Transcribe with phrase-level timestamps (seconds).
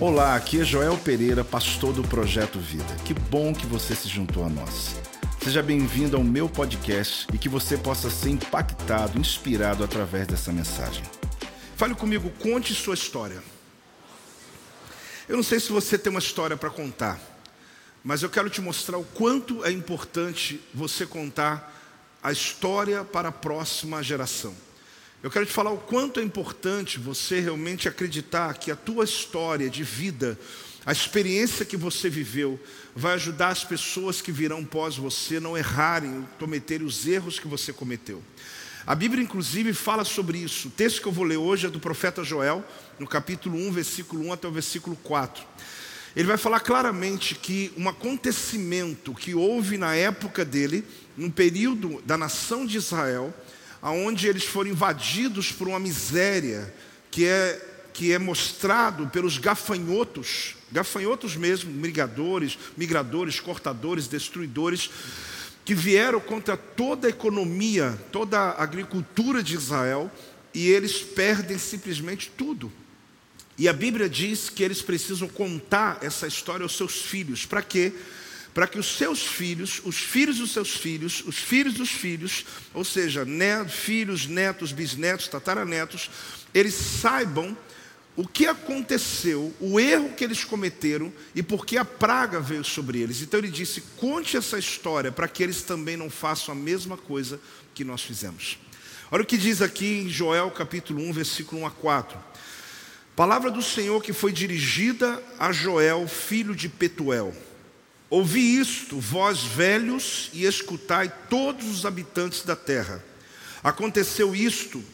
[0.00, 2.96] Olá, aqui é Joel Pereira, pastor do Projeto Vida.
[3.04, 4.96] Que bom que você se juntou a nós.
[5.42, 11.04] Seja bem-vindo ao meu podcast e que você possa ser impactado, inspirado através dessa mensagem.
[11.76, 13.42] Fale comigo, conte sua história.
[15.28, 17.20] Eu não sei se você tem uma história para contar,
[18.02, 21.72] mas eu quero te mostrar o quanto é importante você contar
[22.22, 24.54] a história para a próxima geração.
[25.22, 29.70] Eu quero te falar o quanto é importante você realmente acreditar que a tua história
[29.70, 30.36] de vida,
[30.84, 32.58] a experiência que você viveu,
[32.92, 37.72] vai ajudar as pessoas que virão pós você não errarem, cometerem os erros que você
[37.72, 38.20] cometeu.
[38.84, 40.66] A Bíblia, inclusive, fala sobre isso.
[40.66, 42.64] O texto que eu vou ler hoje é do profeta Joel,
[42.98, 45.44] no capítulo 1, versículo 1 até o versículo 4.
[46.16, 50.84] Ele vai falar claramente que um acontecimento que houve na época dele,
[51.16, 53.32] no período da nação de Israel,
[53.82, 56.72] aonde eles foram invadidos por uma miséria
[57.10, 64.90] que é que é mostrado pelos gafanhotos, gafanhotos mesmo, migradores, migradores, cortadores, destruidores,
[65.62, 70.10] que vieram contra toda a economia, toda a agricultura de Israel,
[70.54, 72.72] e eles perdem simplesmente tudo.
[73.58, 77.44] E a Bíblia diz que eles precisam contar essa história aos seus filhos.
[77.44, 77.92] Para quê?
[78.54, 82.84] Para que os seus filhos, os filhos dos seus filhos, os filhos dos filhos, ou
[82.84, 86.10] seja, netos, filhos, netos, bisnetos, tataranetos,
[86.52, 87.56] eles saibam
[88.14, 93.00] o que aconteceu, o erro que eles cometeram e por que a praga veio sobre
[93.00, 93.22] eles.
[93.22, 97.40] Então ele disse: conte essa história para que eles também não façam a mesma coisa
[97.74, 98.58] que nós fizemos.
[99.10, 102.18] Olha o que diz aqui em Joel capítulo 1, versículo 1 a 4.
[103.16, 107.34] Palavra do Senhor que foi dirigida a Joel, filho de Petuel.
[108.12, 113.02] Ouvi isto, vós velhos, e escutai todos os habitantes da terra.
[113.64, 114.84] Aconteceu isto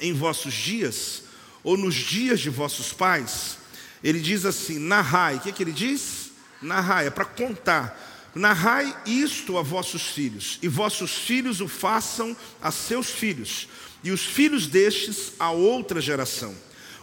[0.00, 1.24] em vossos dias,
[1.62, 3.58] ou nos dias de vossos pais?
[4.02, 5.36] Ele diz assim: narrai.
[5.36, 6.30] O que, é que ele diz?
[6.62, 8.32] Narrai, é para contar.
[8.34, 13.68] Narrai isto a vossos filhos, e vossos filhos o façam a seus filhos,
[14.02, 16.54] e os filhos destes a outra geração.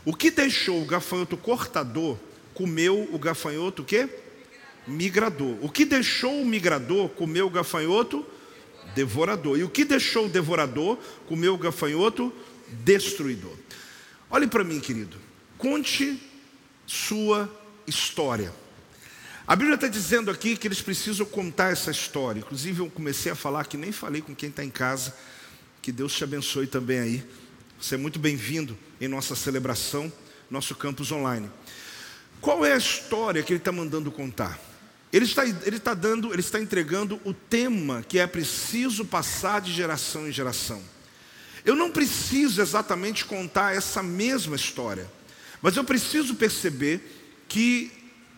[0.03, 2.17] O que deixou o gafanhoto cortador,
[2.55, 4.22] comeu o gafanhoto o quê?
[4.87, 5.57] Migrador.
[5.61, 8.25] O que deixou o migrador comer o gafanhoto?
[8.95, 9.57] Devorador.
[9.57, 12.33] E o que deixou o devorador comer o gafanhoto?
[12.83, 13.55] Destruidor.
[14.29, 15.17] Olhe para mim, querido.
[15.57, 16.21] Conte
[16.85, 17.49] sua
[17.87, 18.53] história.
[19.45, 22.39] A Bíblia está dizendo aqui que eles precisam contar essa história.
[22.39, 25.13] Inclusive, eu comecei a falar que nem falei com quem está em casa.
[25.81, 27.23] Que Deus te abençoe também aí.
[27.79, 30.11] Você é muito bem-vindo em nossa celebração,
[30.49, 31.49] nosso campus online.
[32.39, 34.72] Qual é a história que ele está mandando contar?
[35.13, 39.71] Ele está, ele está dando, ele está entregando o tema que é preciso passar de
[39.71, 40.81] geração em geração.
[41.63, 45.07] Eu não preciso exatamente contar essa mesma história,
[45.61, 47.91] mas eu preciso perceber que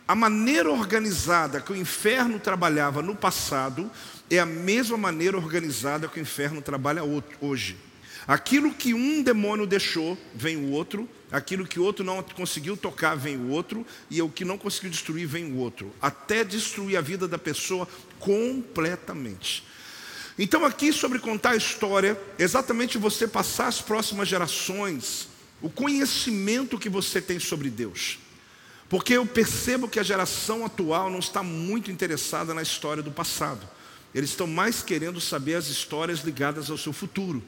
[0.06, 3.90] a maneira organizada que o inferno trabalhava no passado
[4.30, 7.04] é a mesma maneira organizada que o inferno trabalha
[7.40, 7.78] hoje.
[8.28, 13.16] Aquilo que um demônio deixou, vem o outro, aquilo que o outro não conseguiu tocar,
[13.16, 17.02] vem o outro, e o que não conseguiu destruir, vem o outro, até destruir a
[17.02, 17.88] vida da pessoa
[18.20, 19.64] completamente.
[20.38, 25.30] Então, aqui sobre contar a história, exatamente você passar às próximas gerações
[25.62, 28.20] o conhecimento que você tem sobre Deus.
[28.90, 33.68] Porque eu percebo que a geração atual não está muito interessada na história do passado.
[34.14, 37.44] Eles estão mais querendo saber as histórias ligadas ao seu futuro.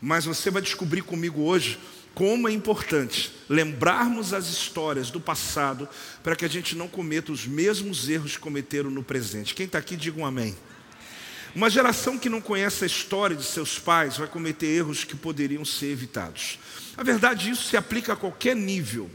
[0.00, 1.78] Mas você vai descobrir comigo hoje
[2.14, 5.88] como é importante lembrarmos as histórias do passado
[6.22, 9.54] para que a gente não cometa os mesmos erros que cometeram no presente.
[9.54, 10.56] Quem está aqui, diga um amém.
[11.54, 15.64] Uma geração que não conhece a história de seus pais vai cometer erros que poderiam
[15.64, 16.58] ser evitados.
[16.96, 19.10] Na verdade, isso se aplica a qualquer nível,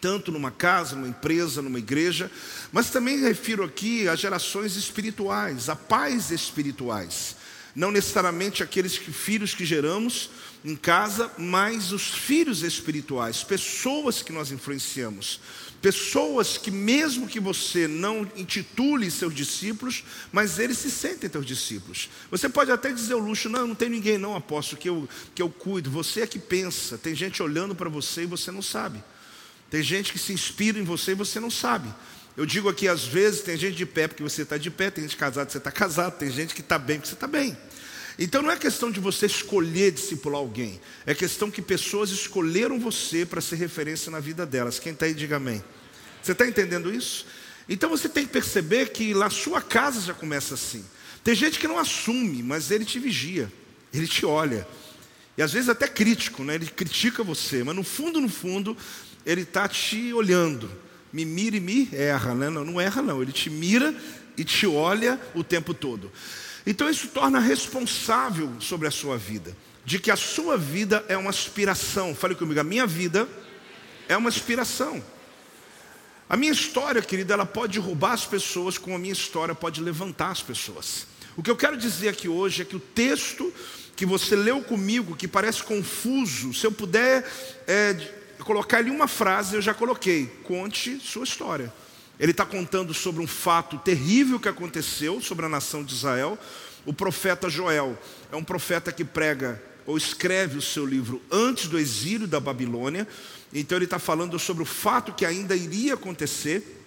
[0.00, 2.30] tanto numa casa, numa empresa, numa igreja,
[2.72, 7.36] mas também refiro aqui a gerações espirituais, a pais espirituais
[7.74, 10.30] não necessariamente aqueles que, filhos que geramos
[10.64, 15.40] em casa, mas os filhos espirituais, pessoas que nós influenciamos,
[15.80, 22.10] pessoas que, mesmo que você não intitule seus discípulos, mas eles se sentem teus discípulos.
[22.30, 25.40] Você pode até dizer o luxo, não, não tem ninguém, não, apóstolo, que eu, que
[25.40, 25.90] eu cuido.
[25.90, 29.02] Você é que pensa, tem gente olhando para você e você não sabe,
[29.70, 31.88] tem gente que se inspira em você e você não sabe.
[32.36, 35.04] Eu digo aqui, às vezes, tem gente de pé porque você está de pé, tem
[35.04, 37.56] gente casada porque você está casado, tem gente que está bem porque você está bem.
[38.20, 43.24] Então não é questão de você escolher discipular alguém, é questão que pessoas escolheram você
[43.24, 44.78] para ser referência na vida delas.
[44.78, 45.64] Quem está aí, diga amém.
[46.22, 47.26] Você está entendendo isso?
[47.66, 50.84] Então você tem que perceber que na sua casa já começa assim.
[51.24, 53.50] Tem gente que não assume, mas ele te vigia,
[53.92, 54.68] ele te olha.
[55.38, 56.56] E às vezes até crítico, né?
[56.56, 58.76] ele critica você, mas no fundo, no fundo,
[59.24, 60.70] ele está te olhando
[61.12, 62.50] me mira e me erra, né?
[62.50, 63.20] Não, não erra, não.
[63.22, 63.94] Ele te mira
[64.36, 66.10] e te olha o tempo todo.
[66.70, 71.30] Então isso torna responsável sobre a sua vida, de que a sua vida é uma
[71.30, 72.14] aspiração.
[72.14, 73.28] Fale comigo, a minha vida
[74.08, 75.02] é uma aspiração.
[76.28, 80.30] A minha história, querida, ela pode derrubar as pessoas, como a minha história pode levantar
[80.30, 81.08] as pessoas.
[81.36, 83.52] O que eu quero dizer aqui hoje é que o texto
[83.96, 87.28] que você leu comigo, que parece confuso, se eu puder
[87.66, 87.96] é,
[88.44, 91.72] colocar ali uma frase, eu já coloquei: conte sua história.
[92.20, 96.38] Ele está contando sobre um fato terrível que aconteceu sobre a nação de Israel.
[96.84, 97.98] O profeta Joel
[98.30, 103.08] é um profeta que prega ou escreve o seu livro antes do exílio da Babilônia.
[103.54, 106.84] Então ele está falando sobre o fato que ainda iria acontecer.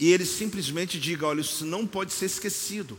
[0.00, 2.98] E ele simplesmente diga: olha, isso não pode ser esquecido.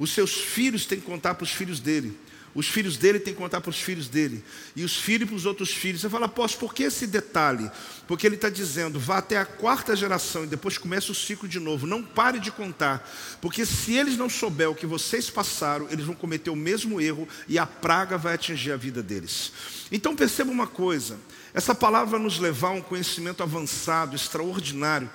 [0.00, 2.18] Os seus filhos têm que contar para os filhos dele.
[2.52, 4.42] Os filhos dele têm que contar para os filhos dele.
[4.74, 6.00] E os filhos para os outros filhos.
[6.00, 7.70] Você fala, apóstolo, por que esse detalhe?
[8.08, 11.60] Porque ele está dizendo, vá até a quarta geração e depois começa o ciclo de
[11.60, 11.86] novo.
[11.86, 13.08] Não pare de contar.
[13.40, 17.28] Porque se eles não souber o que vocês passaram, eles vão cometer o mesmo erro
[17.46, 19.52] e a praga vai atingir a vida deles.
[19.92, 21.18] Então perceba uma coisa.
[21.54, 25.08] Essa palavra nos levar a um conhecimento avançado, extraordinário,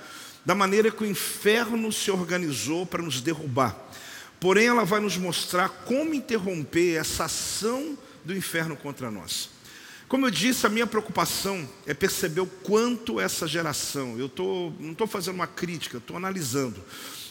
[0.45, 3.84] da maneira que o inferno se organizou para nos derrubar.
[4.39, 9.49] Porém, ela vai nos mostrar como interromper essa ação do inferno contra nós.
[10.07, 14.91] Como eu disse, a minha preocupação é perceber o quanto essa geração, eu tô, não
[14.91, 16.83] estou fazendo uma crítica, estou analisando,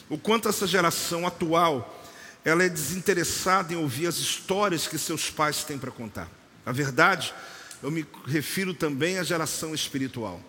[0.09, 2.03] o quanto essa geração atual,
[2.43, 6.29] ela é desinteressada em ouvir as histórias que seus pais têm para contar.
[6.65, 7.33] Na verdade,
[7.81, 10.41] eu me refiro também à geração espiritual.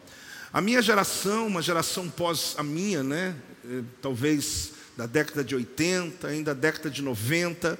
[0.52, 3.34] A minha geração, uma geração pós a minha, né?
[3.64, 7.78] Eh, talvez da década de 80, ainda da década de 90.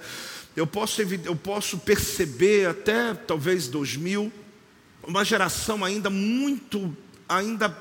[0.55, 4.33] Eu posso, eu posso perceber até talvez 2000,
[5.03, 6.97] uma geração ainda muito,
[7.29, 7.75] ainda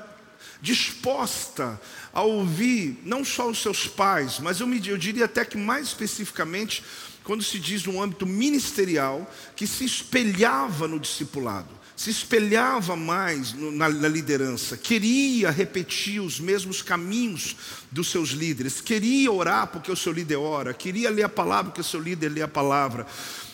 [0.60, 1.80] disposta
[2.12, 5.88] a ouvir não só os seus pais, mas eu, me, eu diria até que mais
[5.88, 6.82] especificamente
[7.24, 13.88] quando se diz no âmbito ministerial, que se espelhava no discipulado se espelhava mais na,
[13.88, 17.56] na, liderança, queria repetir os mesmos caminhos
[17.90, 21.80] dos seus líderes, queria orar porque o seu líder ora, queria ler a palavra porque
[21.80, 23.06] o seu líder lê a palavra.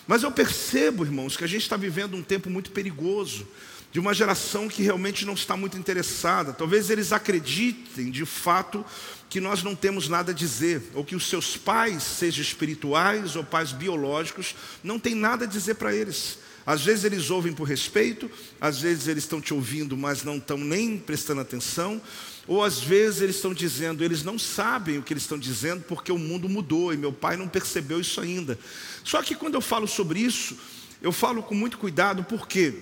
[0.09, 3.47] Mas eu percebo, irmãos, que a gente está vivendo um tempo muito perigoso,
[3.93, 6.53] de uma geração que realmente não está muito interessada.
[6.53, 8.85] Talvez eles acreditem de fato
[9.29, 13.45] que nós não temos nada a dizer, ou que os seus pais, sejam espirituais ou
[13.45, 16.39] pais biológicos, não têm nada a dizer para eles.
[16.65, 18.31] Às vezes eles ouvem por respeito,
[18.61, 22.01] às vezes eles estão te ouvindo, mas não estão nem prestando atenção,
[22.47, 26.13] ou às vezes eles estão dizendo, eles não sabem o que eles estão dizendo porque
[26.13, 28.59] o mundo mudou e meu pai não percebeu isso ainda.
[29.05, 30.57] Só que quando eu falo sobre isso,
[31.01, 32.75] eu falo com muito cuidado, por quê?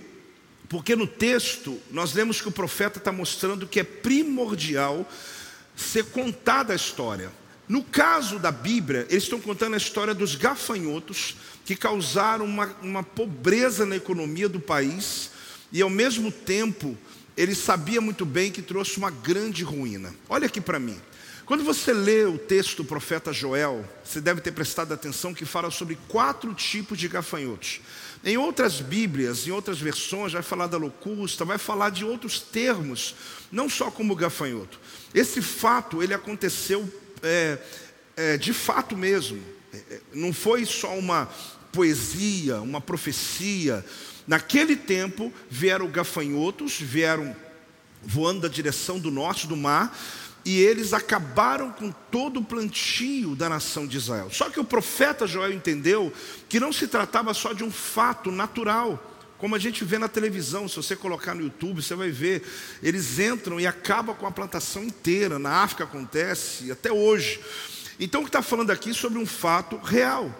[0.69, 5.09] Porque no texto nós lemos que o profeta está mostrando que é primordial
[5.75, 7.33] ser contada a história.
[7.69, 13.03] No caso da Bíblia, eles estão contando a história dos gafanhotos que causaram uma, uma
[13.03, 15.31] pobreza na economia do país
[15.73, 16.97] e, ao mesmo tempo,
[17.37, 20.15] ele sabia muito bem que trouxe uma grande ruína.
[20.29, 21.01] Olha aqui para mim.
[21.51, 25.69] Quando você lê o texto do profeta Joel, você deve ter prestado atenção que fala
[25.69, 27.81] sobre quatro tipos de gafanhotos.
[28.23, 33.17] Em outras Bíblias, em outras versões, vai falar da locusta, vai falar de outros termos,
[33.51, 34.79] não só como gafanhoto.
[35.12, 36.88] Esse fato, ele aconteceu
[37.21, 37.59] é,
[38.17, 39.43] é, de fato mesmo.
[40.12, 41.29] Não foi só uma
[41.73, 43.85] poesia, uma profecia.
[44.27, 47.35] Naquele tempo vieram gafanhotos, vieram
[48.03, 49.97] voando da direção do norte do mar,
[50.45, 54.31] e eles acabaram com todo o plantio da nação de Israel.
[54.31, 56.12] Só que o profeta Joel entendeu
[56.49, 59.11] que não se tratava só de um fato natural,
[59.41, 62.43] como a gente vê na televisão, se você colocar no YouTube, você vai ver,
[62.83, 65.39] eles entram e acabam com a plantação inteira.
[65.39, 67.41] Na África acontece, até hoje.
[68.00, 70.35] Então, o que está falando aqui é sobre um fato real.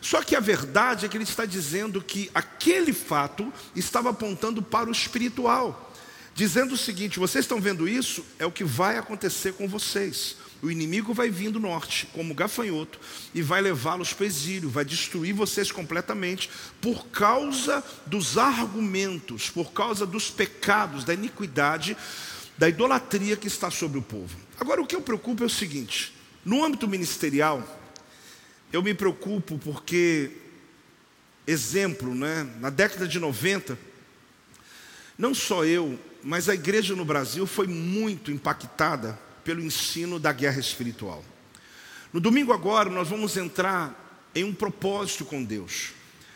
[0.00, 4.88] Só que a verdade é que ele está dizendo que aquele fato estava apontando para
[4.88, 5.92] o espiritual,
[6.34, 8.24] dizendo o seguinte: vocês estão vendo isso?
[8.38, 10.36] É o que vai acontecer com vocês.
[10.62, 12.98] O inimigo vai vir do norte, como gafanhoto,
[13.34, 16.48] e vai levá-los para o exílio, vai destruir vocês completamente,
[16.80, 21.96] por causa dos argumentos, por causa dos pecados, da iniquidade,
[22.56, 24.36] da idolatria que está sobre o povo.
[24.58, 26.12] Agora, o que eu preocupo é o seguinte:
[26.44, 27.62] no âmbito ministerial,
[28.72, 30.30] eu me preocupo porque,
[31.46, 33.78] exemplo, né, na década de 90,
[35.16, 40.58] não só eu, mas a igreja no Brasil foi muito impactada pelo ensino da guerra
[40.58, 41.24] espiritual.
[42.12, 45.92] No domingo agora nós vamos entrar em um propósito com Deus.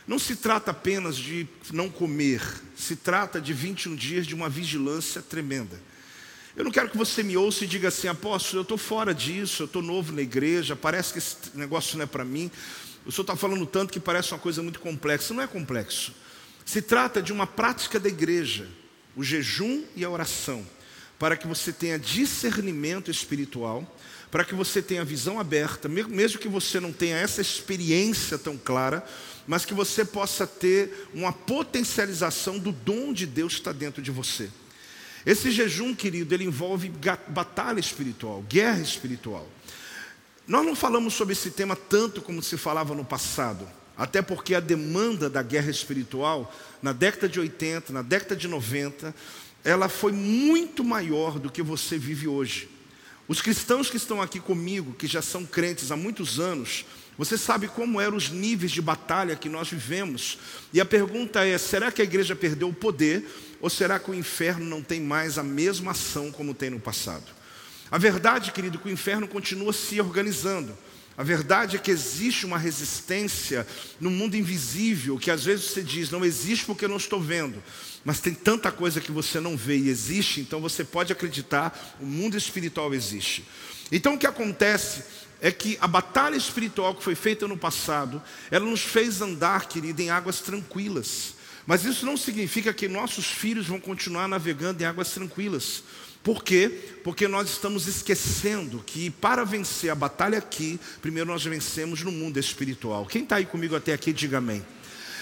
[0.07, 2.41] Não se trata apenas de não comer,
[2.77, 5.81] se trata de 21 dias de uma vigilância tremenda.
[6.57, 9.65] Eu não quero que você me ouça e diga assim, apóstolo, eu estou fora disso,
[9.65, 12.51] eu estou novo na igreja, parece que esse negócio não é para mim.
[13.05, 15.35] O senhor está falando tanto que parece uma coisa muito complexa.
[15.35, 16.15] Não é complexo.
[16.65, 18.67] Se trata de uma prática da igreja,
[19.15, 20.67] o jejum e a oração,
[21.19, 23.87] para que você tenha discernimento espiritual,
[24.31, 29.07] para que você tenha visão aberta, mesmo que você não tenha essa experiência tão clara,
[29.47, 34.11] mas que você possa ter uma potencialização do dom de Deus que está dentro de
[34.11, 34.51] você.
[35.27, 36.89] Esse jejum, querido, ele envolve
[37.29, 39.49] batalha espiritual, guerra espiritual.
[40.47, 43.69] Nós não falamos sobre esse tema tanto como se falava no passado,
[43.99, 49.13] até porque a demanda da guerra espiritual, na década de 80, na década de 90,
[49.65, 52.69] ela foi muito maior do que você vive hoje.
[53.27, 56.87] Os cristãos que estão aqui comigo, que já são crentes há muitos anos,
[57.19, 60.39] você sabe como eram os níveis de batalha que nós vivemos.
[60.73, 63.27] E a pergunta é: será que a igreja perdeu o poder
[63.61, 67.25] ou será que o inferno não tem mais a mesma ação como tem no passado?
[67.91, 70.77] A verdade, querido, é que o inferno continua se organizando.
[71.17, 73.67] A verdade é que existe uma resistência
[73.99, 77.63] no mundo invisível, que às vezes você diz, não existe porque eu não estou vendo.
[78.05, 82.05] Mas tem tanta coisa que você não vê e existe, então você pode acreditar, o
[82.05, 83.49] mundo espiritual existe.
[83.91, 85.05] Então o que acontece
[85.41, 90.03] é que a batalha espiritual que foi feita no passado, ela nos fez andar, querido,
[90.03, 91.36] em águas tranquilas.
[91.67, 95.83] Mas isso não significa que nossos filhos vão continuar navegando em águas tranquilas.
[96.23, 96.69] Por quê?
[97.05, 102.39] Porque nós estamos esquecendo que para vencer a batalha aqui, primeiro nós vencemos no mundo
[102.39, 103.07] espiritual.
[103.07, 104.65] Quem está aí comigo até aqui, diga amém.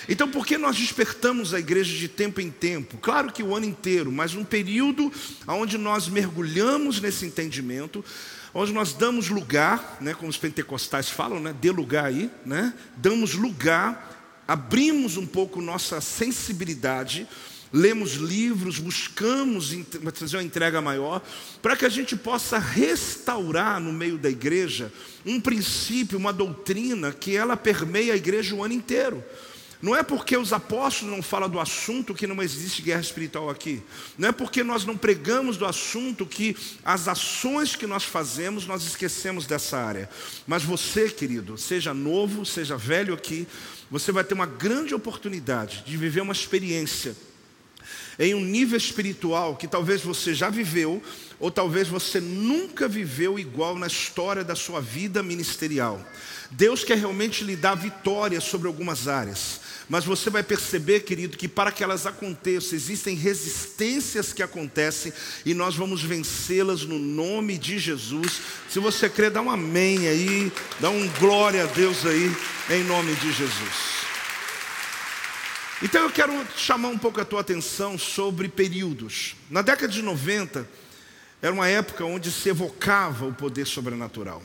[0.08, 2.98] Então, por que nós despertamos a igreja de tempo em tempo?
[2.98, 5.10] Claro que o ano inteiro, mas um período
[5.46, 8.04] onde nós mergulhamos nesse entendimento,
[8.52, 13.34] onde nós damos lugar, né, como os pentecostais falam, né, dê lugar aí, né, damos
[13.34, 14.13] lugar,
[14.46, 17.26] abrimos um pouco nossa sensibilidade,
[17.72, 19.74] lemos livros, buscamos
[20.14, 21.20] fazer uma entrega maior,
[21.60, 24.92] para que a gente possa restaurar no meio da igreja
[25.26, 29.24] um princípio, uma doutrina que ela permeia a igreja o ano inteiro.
[29.84, 33.82] Não é porque os apóstolos não falam do assunto que não existe guerra espiritual aqui.
[34.16, 38.82] Não é porque nós não pregamos do assunto que as ações que nós fazemos nós
[38.82, 40.08] esquecemos dessa área.
[40.46, 43.46] Mas você, querido, seja novo, seja velho aqui,
[43.90, 47.14] você vai ter uma grande oportunidade de viver uma experiência
[48.18, 51.02] em um nível espiritual que talvez você já viveu,
[51.38, 56.00] ou talvez você nunca viveu igual na história da sua vida ministerial.
[56.50, 59.60] Deus quer realmente lhe dar vitória sobre algumas áreas.
[59.88, 65.12] Mas você vai perceber, querido, que para que elas aconteçam, existem resistências que acontecem
[65.44, 68.40] e nós vamos vencê-las no nome de Jesus.
[68.68, 72.34] Se você crê, dá um amém aí, dá um glória a Deus aí,
[72.70, 74.04] em nome de Jesus.
[75.82, 79.36] Então eu quero chamar um pouco a tua atenção sobre períodos.
[79.50, 80.66] Na década de 90,
[81.42, 84.42] era uma época onde se evocava o poder sobrenatural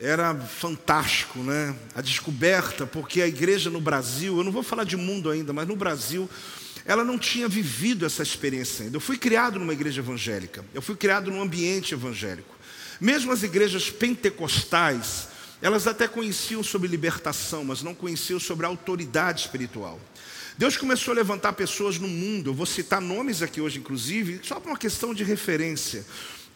[0.00, 1.74] era fantástico, né?
[1.94, 5.66] A descoberta, porque a igreja no Brasil, eu não vou falar de mundo ainda, mas
[5.66, 6.28] no Brasil,
[6.84, 8.96] ela não tinha vivido essa experiência ainda.
[8.96, 12.54] Eu fui criado numa igreja evangélica, eu fui criado num ambiente evangélico.
[13.00, 15.28] Mesmo as igrejas pentecostais,
[15.62, 19.98] elas até conheciam sobre libertação, mas não conheciam sobre autoridade espiritual.
[20.58, 24.58] Deus começou a levantar pessoas no mundo, eu vou citar nomes aqui hoje, inclusive, só
[24.58, 26.04] por uma questão de referência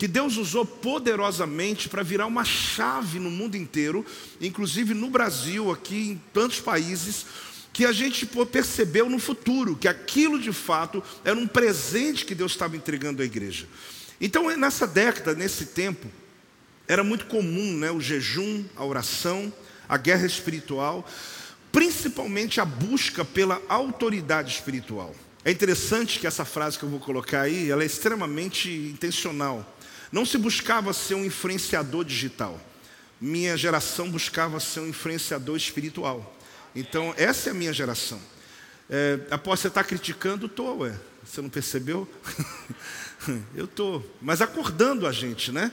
[0.01, 4.03] que Deus usou poderosamente para virar uma chave no mundo inteiro,
[4.41, 7.27] inclusive no Brasil, aqui em tantos países,
[7.71, 12.53] que a gente percebeu no futuro que aquilo de fato era um presente que Deus
[12.53, 13.69] estava entregando à igreja.
[14.19, 16.09] Então, nessa década, nesse tempo,
[16.89, 19.53] era muito comum né, o jejum, a oração,
[19.87, 21.07] a guerra espiritual,
[21.71, 25.15] principalmente a busca pela autoridade espiritual.
[25.45, 29.77] É interessante que essa frase que eu vou colocar aí, ela é extremamente intencional.
[30.11, 32.61] Não se buscava ser um influenciador digital.
[33.21, 36.37] Minha geração buscava ser um influenciador espiritual.
[36.75, 38.21] Então, essa é a minha geração.
[38.89, 40.99] É, após você estar tá criticando, estou, ué.
[41.25, 42.09] Você não percebeu?
[43.55, 44.05] Eu estou.
[44.21, 45.71] Mas acordando a gente, né?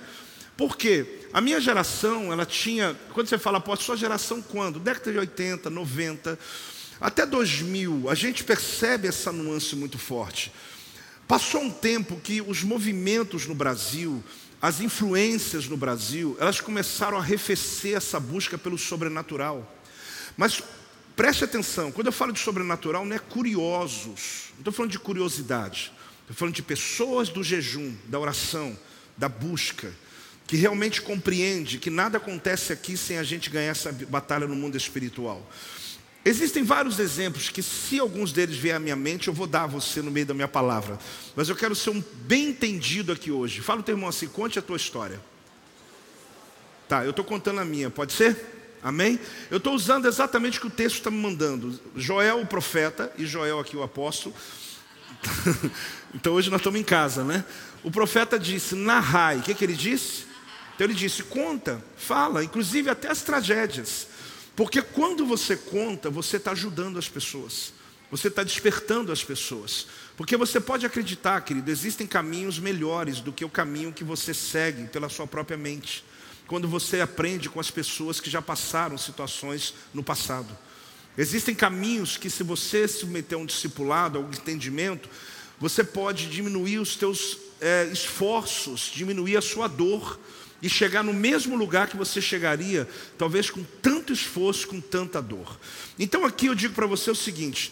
[0.56, 2.96] Porque a minha geração, ela tinha.
[3.14, 4.80] Quando você fala, após sua geração quando?
[4.80, 6.38] Década de 80, 90,
[7.00, 10.52] até 2000, a gente percebe essa nuance muito forte.
[11.28, 14.24] Passou um tempo que os movimentos no Brasil,
[14.62, 19.76] as influências no Brasil, elas começaram a arrefecer essa busca pelo sobrenatural.
[20.38, 20.64] Mas
[21.18, 25.92] preste atenção, quando eu falo de sobrenatural, não é curiosos, não estou falando de curiosidade,
[26.22, 28.78] estou falando de pessoas do jejum, da oração,
[29.18, 29.94] da busca,
[30.48, 34.78] que realmente compreende que nada acontece aqui sem a gente ganhar essa batalha no mundo
[34.78, 35.46] espiritual.
[36.28, 39.68] Existem vários exemplos que, se alguns deles vier à minha mente, eu vou dar a
[39.68, 41.00] você no meio da minha palavra.
[41.34, 43.62] Mas eu quero ser um bem entendido aqui hoje.
[43.62, 45.22] Fala o teu irmão assim, conte a tua história.
[46.86, 48.76] Tá, eu estou contando a minha, pode ser?
[48.84, 49.18] Amém?
[49.50, 51.80] Eu estou usando exatamente o que o texto está me mandando.
[51.96, 54.36] Joel, o profeta, e Joel aqui, o apóstolo.
[56.14, 57.46] então hoje nós estamos em casa, né?
[57.86, 59.38] O profeta disse, narrai.
[59.38, 60.26] O que, que ele disse?
[60.76, 64.17] Então ele disse, conta, fala, inclusive até as tragédias.
[64.58, 67.72] Porque quando você conta, você está ajudando as pessoas.
[68.10, 69.86] Você está despertando as pessoas.
[70.18, 74.88] Porque você pode acreditar, querido, existem caminhos melhores do que o caminho que você segue
[74.88, 76.04] pela sua própria mente.
[76.48, 80.58] Quando você aprende com as pessoas que já passaram situações no passado.
[81.16, 85.08] Existem caminhos que, se você se meter a um discipulado, a um entendimento,
[85.60, 90.20] você pode diminuir os teus é, esforços, diminuir a sua dor
[90.62, 92.88] e chegar no mesmo lugar que você chegaria,
[93.18, 95.60] talvez com tanto esforço, com tanta dor.
[96.00, 97.72] Então aqui eu digo para você o seguinte: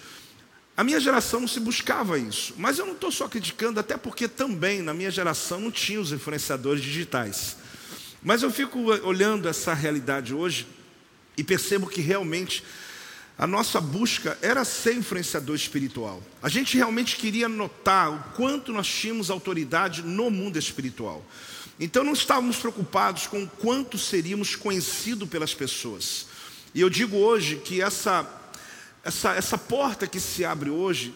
[0.77, 4.27] a minha geração não se buscava isso, mas eu não estou só criticando, até porque
[4.27, 7.57] também na minha geração não tinha os influenciadores digitais.
[8.21, 10.67] Mas eu fico olhando essa realidade hoje
[11.37, 12.63] e percebo que realmente
[13.37, 16.23] a nossa busca era ser influenciador espiritual.
[16.41, 21.25] A gente realmente queria notar o quanto nós tínhamos autoridade no mundo espiritual.
[21.79, 26.27] Então não estávamos preocupados com quanto seríamos conhecidos pelas pessoas.
[26.73, 28.27] E eu digo hoje que essa,
[29.03, 31.13] essa, essa porta que se abre hoje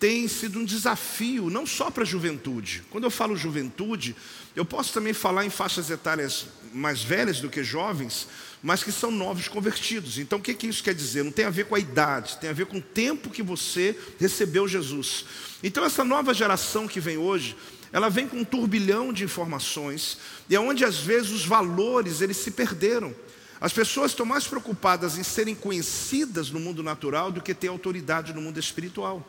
[0.00, 2.82] tem sido um desafio, não só para a juventude.
[2.90, 4.16] Quando eu falo juventude,
[4.56, 8.26] eu posso também falar em faixas etárias mais velhas do que jovens,
[8.62, 10.18] mas que são novos convertidos.
[10.18, 11.22] Então o que, que isso quer dizer?
[11.22, 13.94] Não tem a ver com a idade, tem a ver com o tempo que você
[14.18, 15.26] recebeu Jesus.
[15.62, 17.54] Então essa nova geração que vem hoje,
[17.92, 20.18] ela vem com um turbilhão de informações,
[20.48, 23.14] e é onde às vezes os valores eles se perderam.
[23.60, 28.32] As pessoas estão mais preocupadas em serem conhecidas no mundo natural do que ter autoridade
[28.32, 29.26] no mundo espiritual.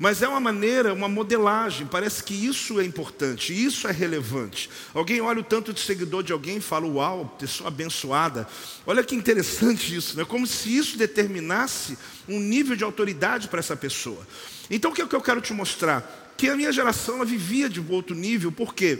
[0.00, 4.70] Mas é uma maneira, uma modelagem, parece que isso é importante, isso é relevante.
[4.94, 8.48] Alguém olha o tanto de seguidor de alguém e fala, uau, pessoa abençoada.
[8.86, 10.24] Olha que interessante isso, né?
[10.24, 14.26] como se isso determinasse um nível de autoridade para essa pessoa.
[14.70, 16.19] Então o que, é que eu quero te mostrar?
[16.40, 18.98] Que a minha geração ela vivia de outro nível, por quê?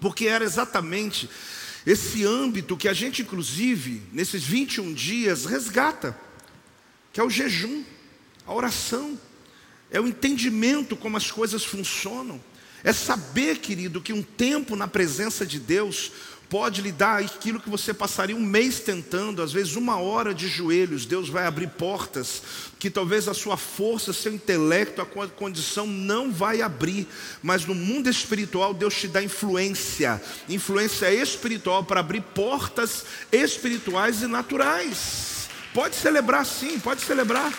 [0.00, 1.28] Porque era exatamente
[1.84, 6.18] esse âmbito que a gente, inclusive, nesses 21 dias, resgata,
[7.12, 7.84] que é o jejum,
[8.46, 9.20] a oração,
[9.90, 12.42] é o entendimento como as coisas funcionam,
[12.82, 16.10] é saber, querido, que um tempo na presença de Deus
[16.52, 20.48] pode lhe dar aquilo que você passaria um mês tentando, às vezes uma hora de
[20.48, 22.42] joelhos, Deus vai abrir portas
[22.78, 27.08] que talvez a sua força, seu intelecto, a condição não vai abrir,
[27.42, 34.26] mas no mundo espiritual Deus te dá influência, influência espiritual para abrir portas espirituais e
[34.26, 35.48] naturais.
[35.72, 37.50] Pode celebrar sim, pode celebrar.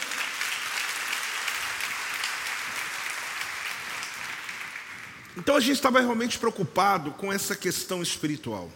[5.36, 8.70] Então a gente estava realmente preocupado com essa questão espiritual.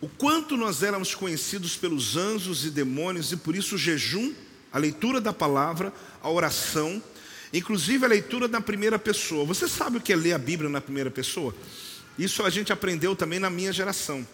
[0.00, 4.32] O quanto nós éramos conhecidos pelos anjos e demônios, e por isso o jejum,
[4.72, 7.02] a leitura da palavra, a oração,
[7.52, 9.44] inclusive a leitura na primeira pessoa.
[9.44, 11.54] Você sabe o que é ler a Bíblia na primeira pessoa?
[12.18, 14.26] Isso a gente aprendeu também na minha geração.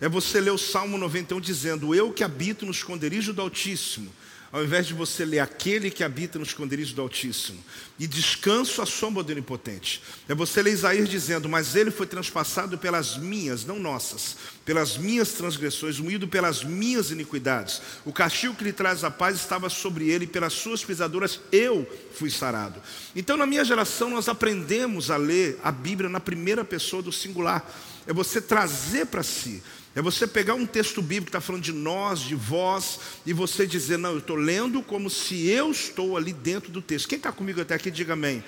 [0.00, 4.12] É você ler o Salmo 91 dizendo: Eu que habito no esconderijo do Altíssimo
[4.54, 7.58] ao invés de você ler aquele que habita no esconderijo do Altíssimo
[7.98, 12.78] e descanso à sombra do Onipotente, é você ler Isaías dizendo: Mas ele foi transpassado
[12.78, 17.82] pelas minhas, não nossas, pelas minhas transgressões, moído pelas minhas iniquidades.
[18.04, 21.84] O castigo que lhe traz a paz estava sobre ele, e pelas suas pisaduras eu
[22.12, 22.80] fui sarado.
[23.16, 27.68] Então, na minha geração, nós aprendemos a ler a Bíblia na primeira pessoa do singular,
[28.06, 29.60] é você trazer para si
[29.94, 33.66] é você pegar um texto bíblico que está falando de nós, de vós, e você
[33.66, 37.08] dizer, não, eu estou lendo como se eu estou ali dentro do texto.
[37.08, 38.42] Quem está comigo até aqui, diga amém.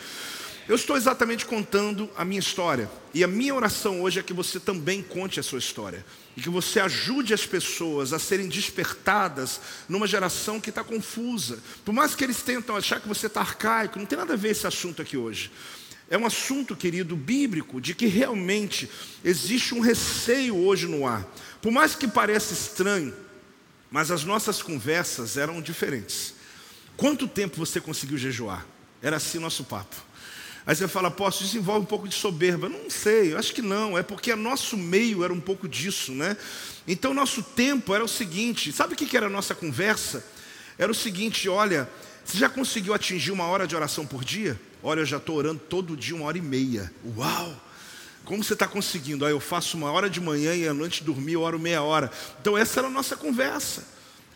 [0.69, 2.91] Eu estou exatamente contando a minha história.
[3.15, 6.05] E a minha oração hoje é que você também conte a sua história.
[6.37, 11.61] E que você ajude as pessoas a serem despertadas numa geração que está confusa.
[11.85, 14.51] Por mais que eles tentam achar que você está arcaico, não tem nada a ver
[14.51, 15.53] esse assunto aqui hoje.
[16.09, 18.89] É um assunto, querido, bíblico, de que realmente
[19.25, 21.27] existe um receio hoje no ar.
[21.61, 23.13] Por mais que pareça estranho,
[23.91, 26.35] mas as nossas conversas eram diferentes.
[26.97, 28.65] Quanto tempo você conseguiu jejuar?
[29.03, 29.97] Era assim nosso papo.
[30.65, 32.69] Aí você fala, posso, isso envolve um pouco de soberba.
[32.69, 33.97] Não sei, acho que não.
[33.97, 36.37] É porque nosso meio era um pouco disso, né?
[36.89, 40.25] Então, nosso tempo era o seguinte: sabe o que era a nossa conversa?
[40.77, 41.89] Era o seguinte: olha,
[42.25, 44.61] você já conseguiu atingir uma hora de oração por dia?
[44.83, 46.93] Olha, eu já estou orando todo dia uma hora e meia.
[47.17, 47.55] Uau!
[48.25, 49.25] Como você está conseguindo?
[49.25, 52.11] Ah, eu faço uma hora de manhã e à noite dormir, eu oro meia hora.
[52.41, 53.85] Então essa era a nossa conversa.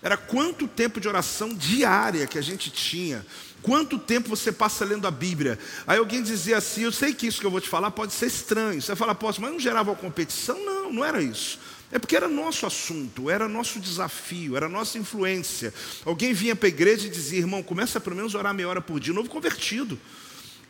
[0.02, 3.26] Era quanto tempo de oração diária que a gente tinha.
[3.60, 5.58] Quanto tempo você passa lendo a Bíblia?
[5.86, 8.26] Aí alguém dizia assim: Eu sei que isso que eu vou te falar pode ser
[8.26, 8.80] estranho.
[8.80, 10.58] Você fala, posso, mas não gerava competição?
[10.64, 11.58] Não, não era isso.
[11.92, 15.74] É porque era nosso assunto, era nosso desafio, era nossa influência.
[16.04, 18.80] Alguém vinha para a igreja e dizia: Irmão, começa pelo menos a orar meia hora
[18.80, 19.12] por dia.
[19.12, 19.98] Novo convertido.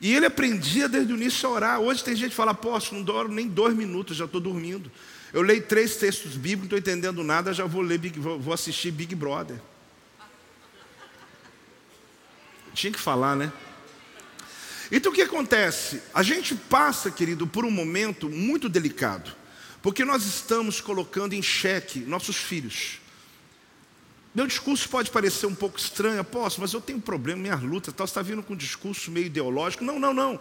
[0.00, 1.80] E ele aprendia desde o início a orar.
[1.80, 4.90] Hoje tem gente que fala: Posso, não doro nem dois minutos, já estou dormindo.
[5.32, 8.90] Eu leio três textos bíblicos, não estou entendendo nada, já vou, ler Big, vou assistir
[8.90, 9.60] Big Brother.
[12.74, 13.52] Tinha que falar, né?
[14.90, 16.02] Então o que acontece?
[16.12, 19.30] A gente passa, querido, por um momento muito delicado,
[19.80, 22.98] porque nós estamos colocando em xeque nossos filhos.
[24.34, 27.92] Meu discurso pode parecer um pouco estranho, posso, mas eu tenho um problema, minhas lutas,
[27.92, 29.84] tal, você está vindo com um discurso meio ideológico.
[29.84, 30.40] Não, não, não.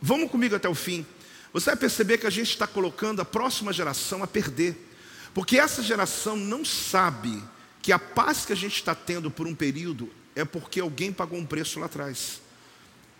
[0.00, 1.04] Vamos comigo até o fim.
[1.52, 4.76] Você vai perceber que a gente está colocando a próxima geração a perder.
[5.34, 7.42] Porque essa geração não sabe
[7.82, 11.38] que a paz que a gente está tendo por um período é porque alguém pagou
[11.38, 12.40] um preço lá atrás.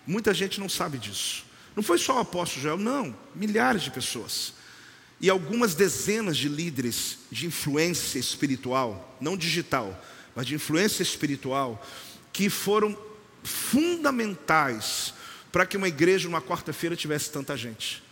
[0.06, 1.44] Muita gente não sabe disso.
[1.74, 4.52] Não foi só o apóstolo Joel, não, milhares de pessoas.
[5.20, 10.04] E algumas dezenas de líderes de influência espiritual, não digital,
[10.34, 11.84] mas de influência espiritual,
[12.32, 12.96] que foram
[13.42, 15.12] fundamentais
[15.50, 18.02] para que uma igreja, numa quarta-feira, tivesse tanta gente.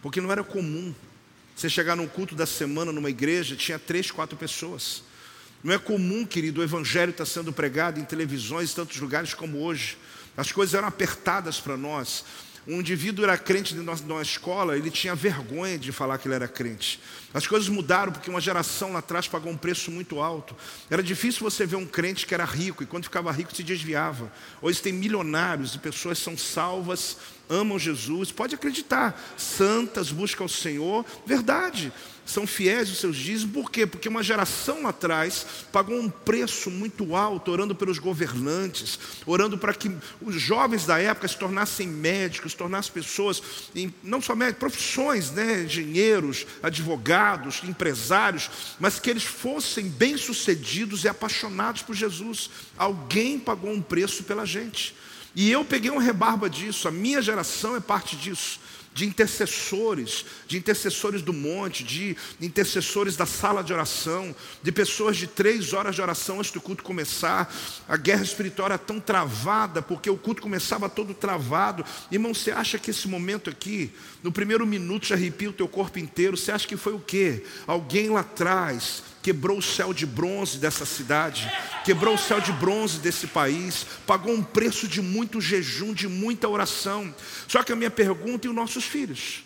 [0.00, 0.94] Porque não era comum.
[1.54, 5.02] Você chegar num culto da semana numa igreja, tinha três, quatro pessoas.
[5.62, 9.58] Não é comum, querido, o evangelho está sendo pregado em televisões em tantos lugares como
[9.58, 9.96] hoje.
[10.36, 12.24] As coisas eram apertadas para nós.
[12.66, 16.34] Um indivíduo era crente dentro de uma escola, ele tinha vergonha de falar que ele
[16.34, 16.98] era crente.
[17.34, 20.56] As coisas mudaram porque uma geração lá atrás pagou um preço muito alto.
[20.88, 24.32] Era difícil você ver um crente que era rico e quando ficava rico se desviava.
[24.62, 27.18] Hoje tem milionários e pessoas são salvas,
[27.50, 31.92] amam Jesus, pode acreditar, santas, buscam o Senhor, verdade
[32.24, 33.86] são fiéis aos seus dízimos, por quê?
[33.86, 39.90] Porque uma geração atrás pagou um preço muito alto, orando pelos governantes, orando para que
[40.22, 43.42] os jovens da época se tornassem médicos, se tornassem pessoas,
[44.02, 45.64] não só médicos, profissões, né?
[45.64, 52.50] engenheiros, advogados, empresários, mas que eles fossem bem-sucedidos e apaixonados por Jesus.
[52.76, 54.94] Alguém pagou um preço pela gente.
[55.36, 58.60] E eu peguei um rebarba disso, a minha geração é parte disso
[58.94, 65.26] de intercessores, de intercessores do monte, de intercessores da sala de oração, de pessoas de
[65.26, 67.52] três horas de oração antes do culto começar.
[67.88, 71.84] A guerra espiritual era tão travada, porque o culto começava todo travado.
[72.10, 73.92] Irmão, você acha que esse momento aqui,
[74.24, 76.34] no primeiro minuto já arrepia o teu corpo inteiro?
[76.34, 77.44] Você acha que foi o quê?
[77.66, 81.46] Alguém lá atrás quebrou o céu de bronze dessa cidade,
[81.84, 86.48] quebrou o céu de bronze desse país, pagou um preço de muito jejum, de muita
[86.48, 87.14] oração.
[87.46, 89.44] Só que a minha pergunta e os nossos filhos?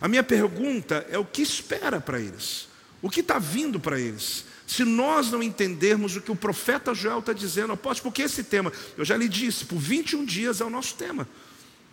[0.00, 2.68] A minha pergunta é o que espera para eles?
[3.02, 4.44] O que está vindo para eles?
[4.68, 8.72] Se nós não entendermos o que o profeta Joel está dizendo, apóstolo, porque esse tema,
[8.96, 11.26] eu já lhe disse, por 21 dias é o nosso tema.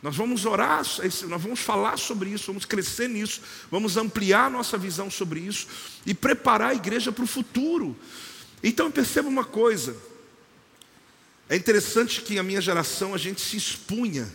[0.05, 0.83] Nós vamos orar,
[1.27, 3.41] nós vamos falar sobre isso, vamos crescer nisso,
[3.71, 5.65] vamos ampliar nossa visão sobre isso
[6.05, 7.97] e preparar a igreja para o futuro.
[8.61, 9.97] Então perceba uma coisa,
[11.49, 14.31] é interessante que a minha geração a gente se expunha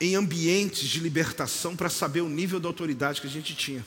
[0.00, 3.84] em ambientes de libertação para saber o nível da autoridade que a gente tinha.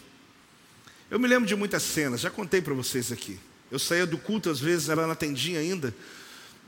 [1.10, 3.40] Eu me lembro de muitas cenas, já contei para vocês aqui.
[3.72, 5.96] Eu saía do culto, às vezes ela não atendia ainda,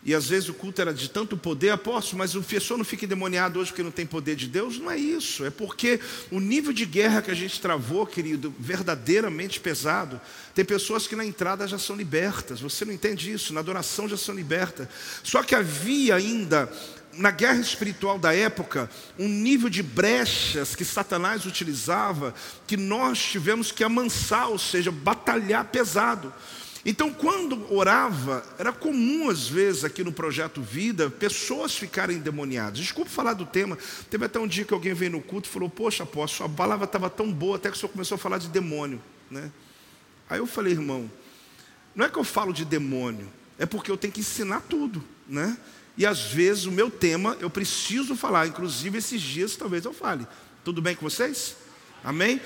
[0.06, 3.06] e às vezes o culto era de tanto poder, apóstolo, mas o pessoa não fica
[3.06, 4.78] endemoniado hoje porque não tem poder de Deus.
[4.78, 9.62] Não é isso, é porque o nível de guerra que a gente travou, querido, verdadeiramente
[9.62, 10.20] pesado.
[10.54, 14.18] Tem pessoas que na entrada já são libertas, você não entende isso, na adoração já
[14.18, 14.88] são libertas.
[15.24, 16.70] Só que havia ainda
[17.14, 22.34] na guerra espiritual da época, um nível de brechas que Satanás utilizava,
[22.68, 26.34] que nós tivemos que amansar, ou seja, batalhar pesado.
[26.86, 32.80] Então, quando orava, era comum às vezes aqui no projeto Vida, pessoas ficarem endemoniadas.
[32.80, 33.78] Desculpe falar do tema,
[34.10, 36.86] teve até um dia que alguém veio no culto e falou: Poxa, apóstolo, a palavra
[36.86, 39.02] estava tão boa até que o senhor começou a falar de demônio.
[39.32, 39.50] Né?
[40.30, 41.10] Aí eu falei, irmão,
[41.96, 45.04] não é que eu falo de demônio, é porque eu tenho que ensinar tudo.
[45.28, 45.58] Né?
[45.98, 50.28] E às vezes o meu tema eu preciso falar, inclusive esses dias talvez eu fale.
[50.66, 51.56] Tudo bem com vocês?
[52.04, 52.42] Amém?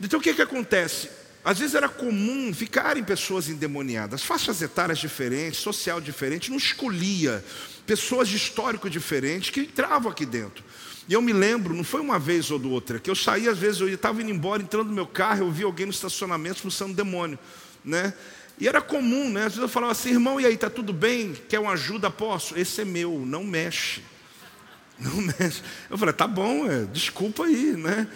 [0.00, 1.10] Então o que, que acontece?
[1.44, 7.42] Às vezes era comum ficarem pessoas endemoniadas, faixas etárias diferentes, social diferente, não escolhia
[7.86, 10.62] pessoas de histórico diferente que entravam aqui dentro.
[11.08, 13.80] E eu me lembro, não foi uma vez ou outra, que eu saía, às vezes
[13.80, 17.38] eu estava indo embora, entrando no meu carro, eu vi alguém no estacionamento expulsando demônio,
[17.84, 18.14] né?
[18.60, 19.40] E era comum, né?
[19.40, 21.32] Às vezes eu falava assim, irmão, e aí, está tudo bem?
[21.48, 22.10] Quer uma ajuda?
[22.10, 22.56] Posso?
[22.58, 24.02] Esse é meu, não mexe.
[25.00, 25.62] Não mexe.
[25.88, 28.06] Eu falei, tá bom, é, desculpa aí, né?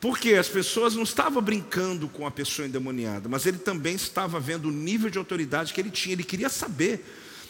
[0.00, 4.68] Porque as pessoas não estavam brincando com a pessoa endemoniada, mas ele também estava vendo
[4.68, 7.04] o nível de autoridade que ele tinha, ele queria saber.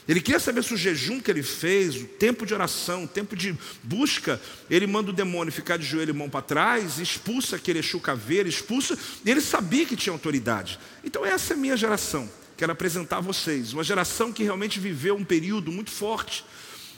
[0.08, 3.36] Ele queria saber se o jejum que ele fez, o tempo de oração, o tempo
[3.36, 7.78] de busca, ele manda o demônio ficar de joelho e mão para trás, expulsa aquele
[7.78, 10.80] Exu caveira, expulsa, e ele sabia que tinha autoridade.
[11.04, 15.14] Então essa é a minha geração, quero apresentar a vocês, uma geração que realmente viveu
[15.14, 16.44] um período muito forte,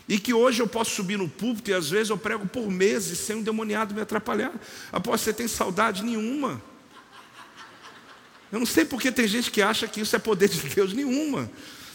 [0.09, 3.19] e que hoje eu posso subir no púlpito e às vezes eu prego por meses
[3.19, 4.53] sem um demoniado me atrapalhar.
[4.91, 6.63] Após você tem saudade nenhuma.
[8.51, 11.51] Eu não sei porque tem gente que acha que isso é poder de Deus nenhuma.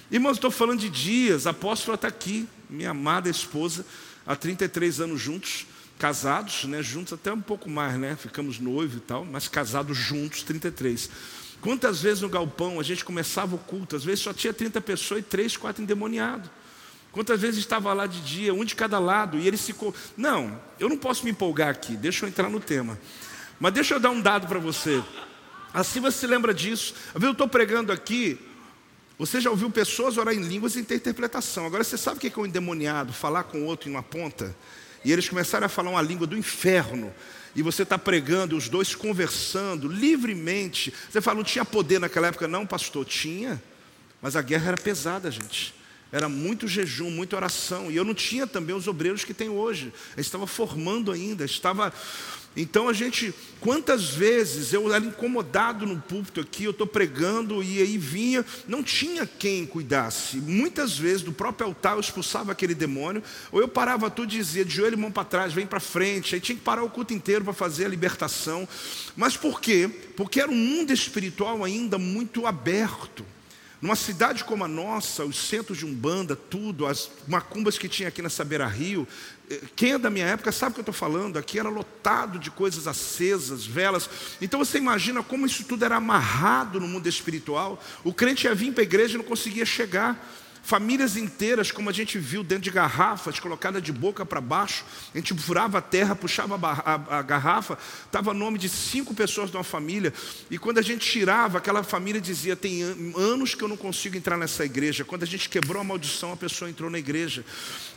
[0.09, 3.85] Irmãos, estou falando de dias, a apóstola está aqui, minha amada esposa,
[4.25, 5.67] há 33 anos juntos,
[5.99, 10.43] casados, né, juntos até um pouco mais, né, ficamos noivos e tal, mas casados juntos,
[10.43, 11.09] 33.
[11.59, 15.19] Quantas vezes no galpão a gente começava o culto, às vezes só tinha 30 pessoas
[15.19, 16.49] e 3, 4 endemoniados.
[17.17, 19.73] Quantas vezes estava lá de dia, um de cada lado, e ele se.
[20.15, 22.95] Não, eu não posso me empolgar aqui, deixa eu entrar no tema.
[23.59, 25.03] Mas deixa eu dar um dado para você.
[25.73, 26.93] Assim você se lembra disso.
[27.19, 28.37] Eu estou pregando aqui,
[29.17, 31.65] você já ouviu pessoas orar em línguas e ter interpretação.
[31.65, 34.55] Agora você sabe o que é um endemoniado falar com outro em uma ponta?
[35.03, 37.11] E eles começaram a falar uma língua do inferno.
[37.55, 40.93] E você está pregando, os dois conversando livremente.
[41.09, 42.47] Você fala, não tinha poder naquela época?
[42.47, 43.59] Não, pastor, tinha.
[44.21, 45.76] Mas a guerra era pesada, gente.
[46.11, 47.91] Era muito jejum, muita oração.
[47.91, 49.93] E eu não tinha também os obreiros que tem hoje.
[50.15, 51.93] Eu estava formando ainda, estava
[52.59, 57.79] então a gente, quantas vezes eu era incomodado no púlpito aqui, eu estou pregando e
[57.79, 60.37] aí vinha, não tinha quem cuidasse.
[60.37, 64.65] Muitas vezes do próprio altar eu expulsava aquele demônio, ou eu parava tudo e dizia,
[64.65, 67.13] de joelho e mão para trás, vem para frente, aí tinha que parar o culto
[67.13, 68.67] inteiro para fazer a libertação.
[69.15, 69.87] Mas por quê?
[70.15, 73.23] Porque era um mundo espiritual ainda muito aberto.
[73.79, 78.23] Numa cidade como a nossa, os centros de Umbanda, tudo, as macumbas que tinha aqui
[78.23, 79.07] na Sabeira Rio,
[79.49, 82.39] eh, quem é da minha época sabe o que eu estou falando, aqui era lotado
[82.39, 84.09] de coisas acesas, velas.
[84.41, 87.81] Então você imagina como isso tudo era amarrado no mundo espiritual.
[88.03, 90.27] O crente ia vir para a igreja e não conseguia chegar.
[90.67, 94.83] Famílias inteiras, como a gente viu dentro de garrafas, colocadas de boca para baixo.
[95.15, 99.49] A gente furava a terra, puxava a, a, a garrafa, estava nome de cinco pessoas
[99.49, 100.13] de uma família.
[100.51, 104.35] E quando a gente tirava, aquela família dizia: Tem anos que eu não consigo entrar
[104.35, 105.05] nessa igreja.
[105.05, 107.45] Quando a gente quebrou a maldição, a pessoa entrou na igreja.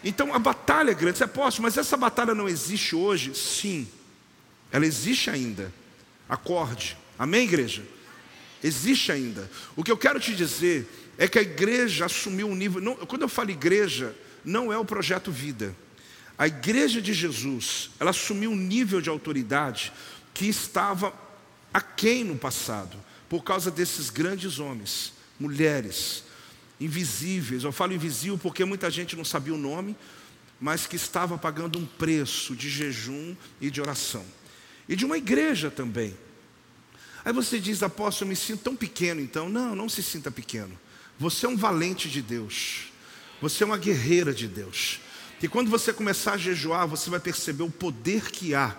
[0.04, 1.18] Então a batalha é grande.
[1.18, 3.35] Você pode, mas essa batalha não existe hoje?
[3.35, 3.88] Sim,
[4.70, 5.72] ela existe ainda.
[6.28, 6.96] Acorde.
[7.18, 7.83] Amém, igreja?
[8.62, 9.50] Existe ainda.
[9.74, 10.87] O que eu quero te dizer
[11.20, 12.80] é que a igreja assumiu um nível.
[12.80, 15.76] Não, quando eu falo igreja, não é o projeto vida.
[16.38, 19.92] A igreja de Jesus, ela assumiu um nível de autoridade
[20.33, 21.12] que estava
[21.74, 22.96] aquém no passado,
[23.28, 26.24] por causa desses grandes homens, mulheres,
[26.80, 27.64] invisíveis.
[27.64, 29.94] Eu falo invisível porque muita gente não sabia o nome,
[30.59, 34.24] mas que estava pagando um preço de jejum e de oração.
[34.88, 36.16] E de uma igreja também.
[37.22, 39.50] Aí você diz, apóstolo, eu me sinto tão pequeno então.
[39.50, 40.80] Não, não se sinta pequeno.
[41.20, 42.87] Você é um valente de Deus.
[43.42, 45.00] Você é uma guerreira de Deus.
[45.42, 48.74] E quando você começar a jejuar, você vai perceber o poder que há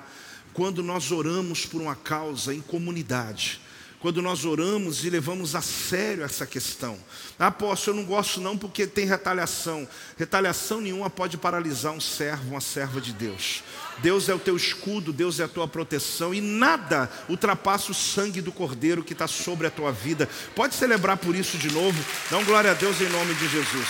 [0.51, 3.61] quando nós oramos por uma causa em comunidade
[4.01, 6.97] quando nós oramos e levamos a sério essa questão.
[7.37, 9.87] Ah, apóstolo, eu não gosto não porque tem retaliação.
[10.17, 13.63] Retaliação nenhuma pode paralisar um servo, uma serva de Deus.
[13.99, 18.41] Deus é o teu escudo, Deus é a tua proteção e nada ultrapassa o sangue
[18.41, 20.27] do Cordeiro que está sobre a tua vida.
[20.55, 22.03] Pode celebrar por isso de novo.
[22.29, 23.87] Dá um glória a Deus em nome de Jesus.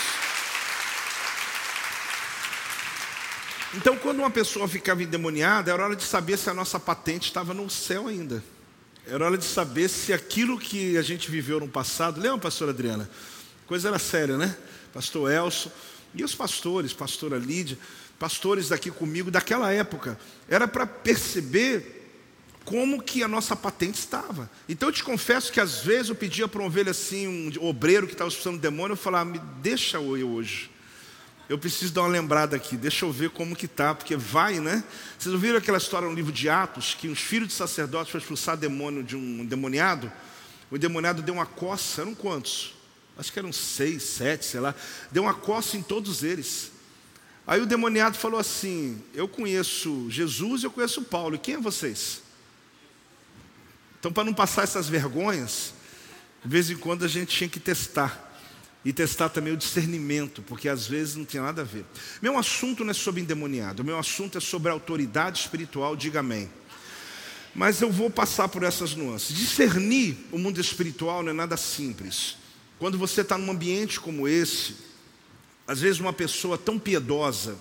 [3.74, 7.54] Então, quando uma pessoa ficava endemoniada, era hora de saber se a nossa patente estava
[7.54, 8.44] no céu ainda.
[9.06, 13.10] Era hora de saber se aquilo que a gente viveu no passado, lembra, pastora Adriana?
[13.66, 14.56] Coisa era séria, né?
[14.92, 15.70] Pastor Elson
[16.14, 17.78] e os pastores, pastora Lídia,
[18.18, 22.00] pastores daqui comigo daquela época, era para perceber
[22.64, 24.48] como que a nossa patente estava.
[24.68, 27.26] Então eu te confesso que às vezes eu pedia para uma ovelha assim,
[27.58, 30.71] um obreiro que estava expulsando demônio, eu falava, me deixa eu hoje
[31.52, 34.82] eu preciso dar uma lembrada aqui, deixa eu ver como que tá, porque vai, né?
[35.18, 38.56] Vocês ouviram aquela história no livro de Atos, que os filhos de sacerdotes foram expulsar
[38.56, 40.10] demônio de um endemoniado?
[40.70, 42.74] O endemoniado deu uma coça, eram quantos?
[43.18, 44.74] Acho que eram seis, sete, sei lá.
[45.10, 46.72] Deu uma coça em todos eles.
[47.46, 51.60] Aí o demoniado falou assim: Eu conheço Jesus e eu conheço Paulo, e quem é
[51.60, 52.22] vocês?
[54.00, 55.74] Então, para não passar essas vergonhas,
[56.42, 58.31] de vez em quando a gente tinha que testar.
[58.84, 61.84] E testar também o discernimento, porque às vezes não tem nada a ver.
[62.20, 66.50] Meu assunto não é sobre endemoniado, meu assunto é sobre autoridade espiritual, diga amém.
[67.54, 69.36] Mas eu vou passar por essas nuances.
[69.36, 72.36] Discernir o mundo espiritual não é nada simples.
[72.78, 74.74] Quando você está num ambiente como esse,
[75.66, 77.56] às vezes uma pessoa tão piedosa,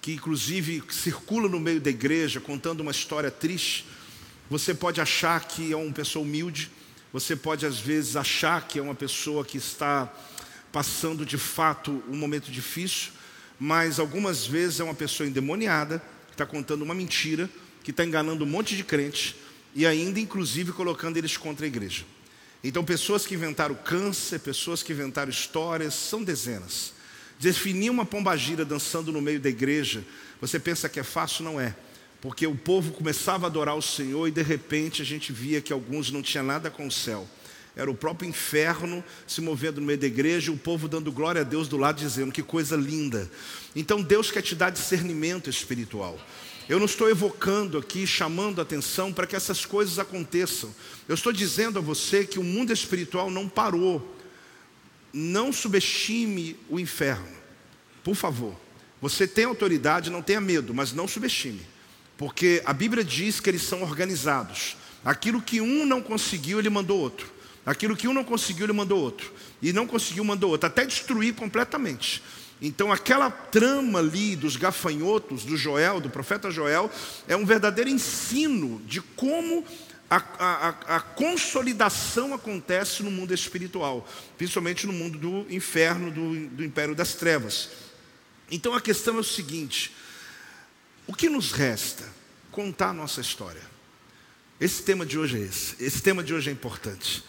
[0.00, 3.86] que inclusive circula no meio da igreja contando uma história triste,
[4.52, 6.70] Você pode achar que é uma pessoa humilde,
[7.10, 10.12] você pode às vezes achar que é uma pessoa que está
[10.72, 13.12] passando de fato um momento difícil,
[13.60, 17.48] mas algumas vezes é uma pessoa endemoniada, que está contando uma mentira,
[17.84, 19.36] que está enganando um monte de crente
[19.74, 22.04] e ainda, inclusive, colocando eles contra a igreja.
[22.64, 26.92] Então, pessoas que inventaram câncer, pessoas que inventaram histórias, são dezenas.
[27.38, 30.04] Definir uma pombagira dançando no meio da igreja,
[30.40, 31.44] você pensa que é fácil?
[31.44, 31.74] Não é.
[32.20, 35.72] Porque o povo começava a adorar o Senhor e de repente a gente via que
[35.72, 37.28] alguns não tinham nada com o céu.
[37.74, 41.44] Era o próprio inferno se movendo no meio da igreja, o povo dando glória a
[41.44, 43.30] Deus do lado, dizendo que coisa linda.
[43.74, 46.18] Então Deus quer te dar discernimento espiritual.
[46.68, 50.72] Eu não estou evocando aqui, chamando a atenção para que essas coisas aconteçam.
[51.08, 54.16] Eu estou dizendo a você que o mundo espiritual não parou.
[55.12, 57.36] Não subestime o inferno.
[58.04, 58.54] Por favor.
[59.00, 61.60] Você tem autoridade, não tenha medo, mas não subestime.
[62.16, 64.76] Porque a Bíblia diz que eles são organizados.
[65.04, 67.28] Aquilo que um não conseguiu, ele mandou outro.
[67.64, 69.32] Aquilo que um não conseguiu, ele mandou outro.
[69.60, 70.66] E não conseguiu, mandou outro.
[70.66, 72.22] Até destruir completamente.
[72.60, 76.90] Então, aquela trama ali dos gafanhotos, do Joel, do profeta Joel,
[77.26, 79.64] é um verdadeiro ensino de como
[80.08, 86.64] a, a, a, consolidação acontece no mundo espiritual, principalmente no mundo do inferno, do, do
[86.64, 87.70] império das trevas.
[88.50, 89.92] Então, a questão é o seguinte:
[91.06, 92.04] o que nos resta?
[92.50, 93.62] Contar a nossa história.
[94.60, 95.82] Esse tema de hoje é esse.
[95.82, 97.24] Esse tema de hoje é importante.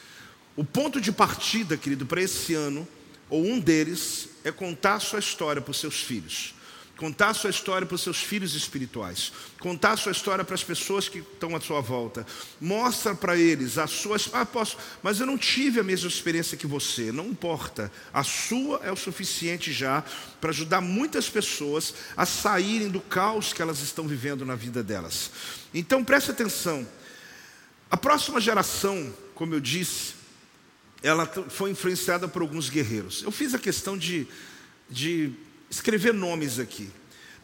[0.55, 2.87] O ponto de partida, querido, para esse ano
[3.29, 6.53] ou um deles, é contar a sua história para os seus filhos.
[6.95, 9.33] Contar a sua história para os seus filhos espirituais.
[9.59, 12.25] Contar a sua história para as pessoas que estão à sua volta.
[12.61, 14.29] Mostra para eles as suas.
[14.31, 17.11] Ah, posso, mas eu não tive a mesma experiência que você.
[17.11, 17.91] Não importa.
[18.13, 20.03] A sua é o suficiente já
[20.39, 25.31] para ajudar muitas pessoas a saírem do caos que elas estão vivendo na vida delas.
[25.73, 26.87] Então preste atenção.
[27.89, 30.22] A próxima geração, como eu disse,
[31.03, 33.21] ela foi influenciada por alguns guerreiros.
[33.23, 34.25] Eu fiz a questão de,
[34.89, 35.33] de
[35.69, 36.89] escrever nomes aqui.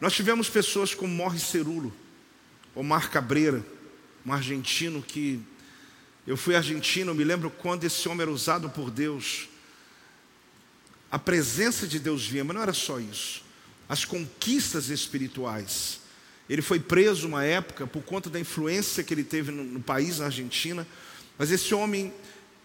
[0.00, 1.94] Nós tivemos pessoas como Morris Cerulo,
[2.74, 3.64] Omar Cabreira,
[4.24, 5.40] um argentino que
[6.26, 9.48] eu fui argentino, eu me lembro quando esse homem era usado por Deus.
[11.10, 13.42] A presença de Deus vinha, mas não era só isso.
[13.88, 16.00] As conquistas espirituais.
[16.48, 20.18] Ele foi preso uma época por conta da influência que ele teve no, no país,
[20.18, 20.86] na Argentina.
[21.36, 22.12] Mas esse homem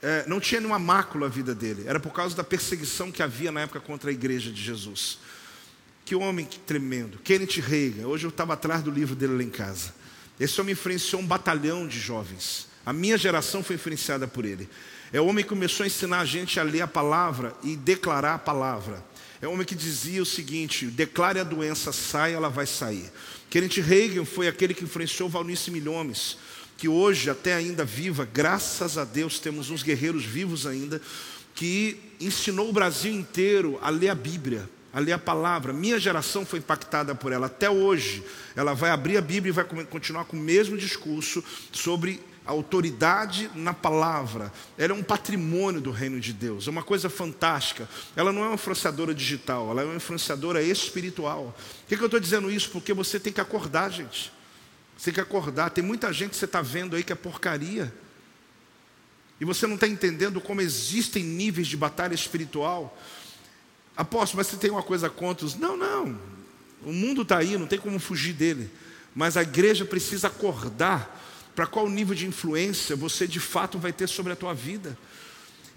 [0.01, 3.51] é, não tinha nenhuma mácula a vida dele, era por causa da perseguição que havia
[3.51, 5.19] na época contra a igreja de Jesus.
[6.03, 9.93] Que homem tremendo, Kenneth Reagan, hoje eu estava atrás do livro dele lá em casa.
[10.39, 12.67] Esse homem influenciou um batalhão de jovens.
[12.85, 14.69] A minha geração foi influenciada por ele.
[15.11, 18.35] É o homem que começou a ensinar a gente a ler a palavra e declarar
[18.35, 19.03] a palavra.
[19.41, 23.11] É o homem que dizia o seguinte: declare a doença, sai, ela vai sair.
[23.49, 26.37] Kenneth Reagan foi aquele que influenciou Valnice Milhomes
[26.77, 31.01] que hoje, até ainda viva, graças a Deus, temos uns guerreiros vivos ainda,
[31.53, 35.71] que ensinou o Brasil inteiro a ler a Bíblia, a ler a palavra.
[35.71, 37.47] Minha geração foi impactada por ela.
[37.47, 38.23] Até hoje,
[38.55, 43.49] ela vai abrir a Bíblia e vai continuar com o mesmo discurso sobre a autoridade
[43.55, 44.51] na palavra.
[44.77, 47.89] Ela é um patrimônio do reino de Deus, é uma coisa fantástica.
[48.15, 51.55] Ela não é uma influenciadora digital, ela é uma influenciadora espiritual.
[51.57, 52.69] Por que, que eu estou dizendo isso?
[52.69, 54.34] Porque você tem que acordar, gente.
[54.97, 55.69] Você tem que acordar.
[55.69, 57.93] Tem muita gente que você está vendo aí que é porcaria.
[59.39, 62.97] E você não está entendendo como existem níveis de batalha espiritual.
[63.95, 65.55] Apóstolo, mas você tem uma coisa contra os.
[65.55, 66.17] Não, não.
[66.83, 68.69] O mundo está aí, não tem como fugir dele.
[69.13, 71.21] Mas a igreja precisa acordar
[71.55, 74.97] para qual nível de influência você de fato vai ter sobre a tua vida.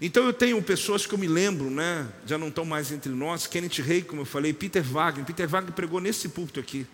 [0.01, 3.47] Então eu tenho pessoas que eu me lembro, né, já não estão mais entre nós,
[3.47, 5.25] Kenneth Rey, como eu falei, Peter Wagner.
[5.25, 6.85] Peter Wagner pregou nesse púlpito aqui.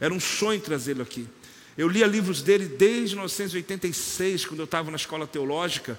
[0.00, 1.28] Era um sonho trazê-lo aqui.
[1.76, 5.98] Eu lia livros dele desde 1986, quando eu estava na escola teológica,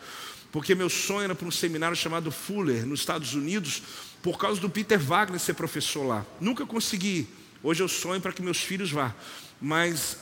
[0.51, 3.81] porque meu sonho era para um seminário chamado Fuller, nos Estados Unidos,
[4.21, 6.25] por causa do Peter Wagner ser professor lá.
[6.39, 7.27] Nunca consegui.
[7.63, 9.15] Hoje eu sonho para que meus filhos vá.
[9.61, 10.17] Mas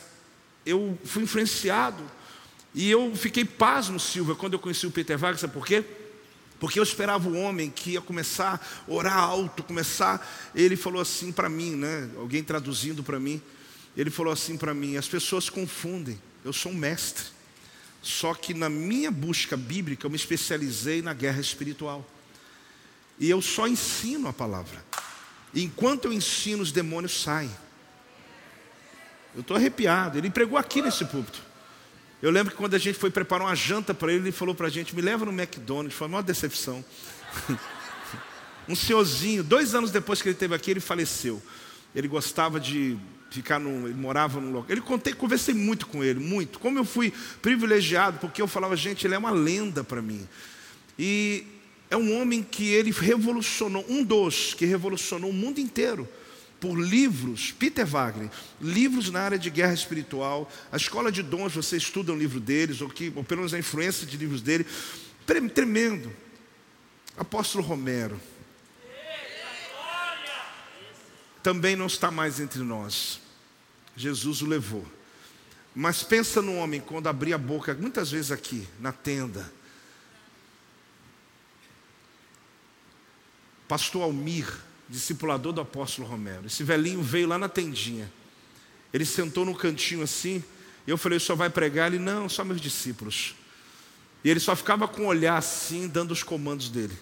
[0.64, 2.02] eu fui influenciado.
[2.74, 5.84] E eu fiquei pasmo, Silva, quando eu conheci o Peter Wagner, sabe por quê?
[6.60, 10.24] Porque eu esperava o homem que ia começar a orar alto, começar.
[10.54, 12.08] Ele falou assim para mim, né?
[12.16, 13.42] Alguém traduzindo para mim.
[13.96, 17.24] Ele falou assim para mim: as pessoas confundem, eu sou um mestre.
[18.02, 22.06] Só que na minha busca bíblica eu me especializei na guerra espiritual.
[23.18, 24.82] E eu só ensino a palavra.
[25.52, 27.50] E enquanto eu ensino, os demônios saem.
[29.34, 30.16] Eu estou arrepiado.
[30.16, 31.42] Ele pregou aqui nesse púlpito.
[32.22, 34.68] Eu lembro que quando a gente foi preparar uma janta para ele, ele falou para
[34.68, 35.94] a gente: me leva no McDonald's.
[35.94, 36.82] Foi uma decepção.
[38.68, 41.42] um senhorzinho, dois anos depois que ele esteve aqui, ele faleceu.
[41.94, 42.96] Ele gostava de
[43.30, 44.70] ficar no, ele morava num local.
[44.70, 46.58] Ele contei, conversei muito com ele, muito.
[46.58, 50.28] Como eu fui privilegiado, porque eu falava, gente, ele é uma lenda para mim.
[50.98, 51.44] E
[51.88, 56.08] é um homem que ele revolucionou, um dos que revolucionou o mundo inteiro
[56.60, 58.28] por livros, Peter Wagner,
[58.60, 60.50] livros na área de guerra espiritual.
[60.70, 63.58] A escola de dons, você estuda um livro deles, ou, que, ou pelo menos a
[63.58, 64.66] influência de livros dele.
[65.54, 66.12] Tremendo.
[67.16, 68.20] Apóstolo Romero.
[71.42, 73.19] Também não está mais entre nós.
[74.00, 74.86] Jesus o levou.
[75.74, 79.50] Mas pensa no homem quando abria a boca, muitas vezes aqui, na tenda.
[83.68, 84.52] Pastor Almir,
[84.88, 86.46] discipulador do apóstolo Romero.
[86.46, 88.10] Esse velhinho veio lá na tendinha.
[88.92, 90.42] Ele sentou no cantinho assim.
[90.86, 91.92] E eu falei, só vai pregar?
[91.92, 93.36] Ele, não, só meus discípulos.
[94.24, 96.98] E ele só ficava com o olhar assim, dando os comandos dele.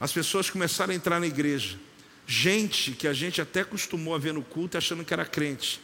[0.00, 1.78] As pessoas começaram a entrar na igreja.
[2.26, 5.80] Gente que a gente até costumou a ver no culto achando que era crente.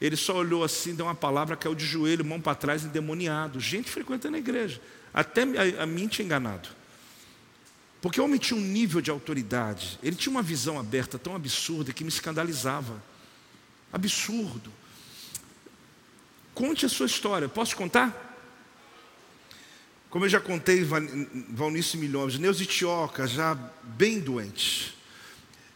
[0.00, 3.60] Ele só olhou assim, deu uma palavra, caiu de joelho, mão para trás, endemoniado.
[3.60, 4.80] Gente frequentando a igreja.
[5.12, 6.68] Até a, a mim tinha enganado.
[8.00, 11.92] Porque o homem tinha um nível de autoridade, ele tinha uma visão aberta tão absurda
[11.92, 13.02] que me escandalizava.
[13.92, 14.72] Absurdo.
[16.54, 18.28] Conte a sua história, posso contar?
[20.08, 20.82] Como eu já contei,
[21.50, 24.96] Valnice Milhões, Neuza Tioca, já bem doente.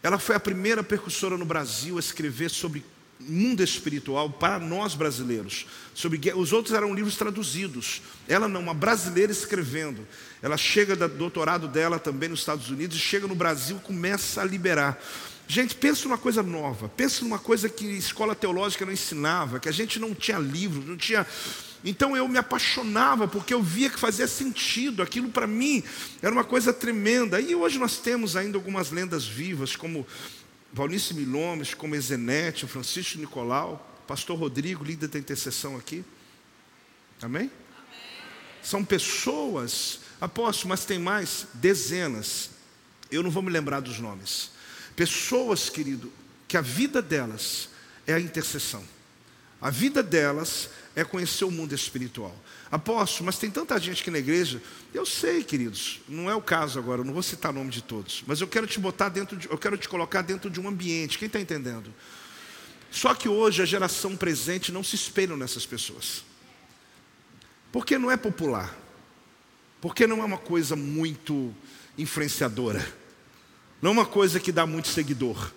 [0.02, 2.84] Ela foi a primeira percussora no Brasil a escrever sobre
[3.26, 5.66] mundo espiritual para nós brasileiros.
[5.94, 8.02] Sobre os outros eram livros traduzidos.
[8.28, 10.06] Ela não, uma brasileira escrevendo.
[10.42, 15.00] Ela chega do doutorado dela também nos Estados Unidos chega no Brasil, começa a liberar.
[15.46, 19.72] Gente, pensa numa coisa nova, pensa numa coisa que escola teológica não ensinava, que a
[19.72, 21.26] gente não tinha livros, não tinha.
[21.84, 25.82] Então eu me apaixonava porque eu via que fazia sentido, aquilo para mim
[26.22, 27.40] era uma coisa tremenda.
[27.40, 30.06] E hoje nós temos ainda algumas lendas vivas, como
[30.74, 36.04] Valnice Milomes, como Ezenete, Francisco Nicolau, Pastor Rodrigo, líder da intercessão aqui.
[37.22, 37.42] Amém?
[37.42, 37.50] Amém?
[38.60, 42.50] São pessoas, apóstolo, mas tem mais dezenas.
[43.08, 44.50] Eu não vou me lembrar dos nomes.
[44.96, 46.12] Pessoas, querido,
[46.48, 47.68] que a vida delas
[48.04, 48.82] é a intercessão.
[49.60, 52.36] A vida delas é conhecer o mundo espiritual.
[52.74, 54.60] Apóstolo, mas tem tanta gente aqui na igreja.
[54.92, 57.80] Eu sei, queridos, não é o caso agora, eu não vou citar o nome de
[57.80, 60.66] todos, mas eu quero te botar dentro de, eu quero te colocar dentro de um
[60.66, 61.16] ambiente.
[61.16, 61.94] Quem está entendendo?
[62.90, 66.24] Só que hoje a geração presente não se espelha nessas pessoas.
[67.70, 68.76] Porque não é popular.
[69.80, 71.54] Porque não é uma coisa muito
[71.96, 72.84] influenciadora.
[73.80, 75.52] Não é uma coisa que dá muito seguidor.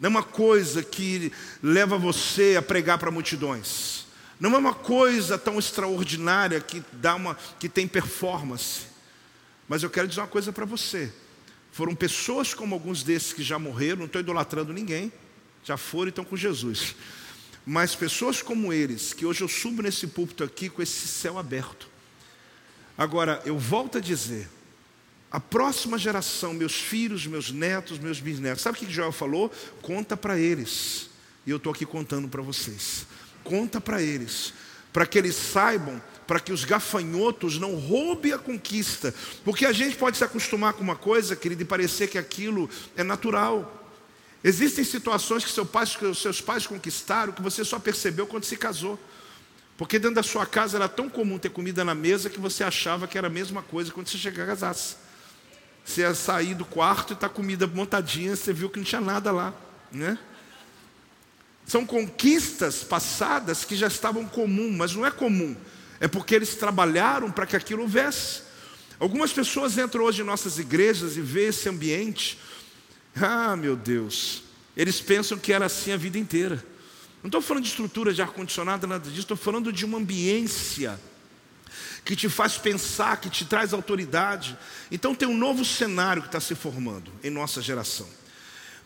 [0.00, 1.32] Não é uma coisa que
[1.62, 4.06] leva você a pregar para multidões.
[4.42, 8.86] Não é uma coisa tão extraordinária que dá uma que tem performance.
[9.68, 11.12] Mas eu quero dizer uma coisa para você.
[11.70, 15.12] Foram pessoas como alguns desses que já morreram, não estou idolatrando ninguém,
[15.62, 16.96] já foram e estão com Jesus.
[17.64, 21.86] Mas pessoas como eles, que hoje eu subo nesse púlpito aqui com esse céu aberto.
[22.98, 24.50] Agora, eu volto a dizer,
[25.30, 29.52] a próxima geração, meus filhos, meus netos, meus bisnetos, sabe o que Joel falou?
[29.82, 31.10] Conta para eles.
[31.46, 33.06] E eu estou aqui contando para vocês.
[33.44, 34.52] Conta para eles,
[34.92, 39.14] para que eles saibam, para que os gafanhotos não roubem a conquista.
[39.44, 43.02] Porque a gente pode se acostumar com uma coisa, querido, e parecer que aquilo é
[43.02, 43.80] natural.
[44.44, 48.56] Existem situações que, seu pai, que seus pais conquistaram que você só percebeu quando se
[48.56, 48.98] casou.
[49.76, 53.06] Porque dentro da sua casa era tão comum ter comida na mesa que você achava
[53.06, 54.96] que era a mesma coisa quando você chegar casasse.
[55.84, 59.32] Você ia sair do quarto e a comida montadinha, você viu que não tinha nada
[59.32, 59.52] lá.
[59.90, 60.18] Né?
[61.66, 65.56] São conquistas passadas que já estavam comum, mas não é comum.
[66.00, 68.42] É porque eles trabalharam para que aquilo houvesse.
[68.98, 72.38] Algumas pessoas entram hoje em nossas igrejas e vê esse ambiente.
[73.16, 74.42] Ah, meu Deus.
[74.76, 76.64] Eles pensam que era assim a vida inteira.
[77.22, 79.20] Não estou falando de estrutura de ar-condicionado, nada disso.
[79.20, 80.98] Estou falando de uma ambiência
[82.04, 84.58] que te faz pensar, que te traz autoridade.
[84.90, 88.08] Então tem um novo cenário que está se formando em nossa geração.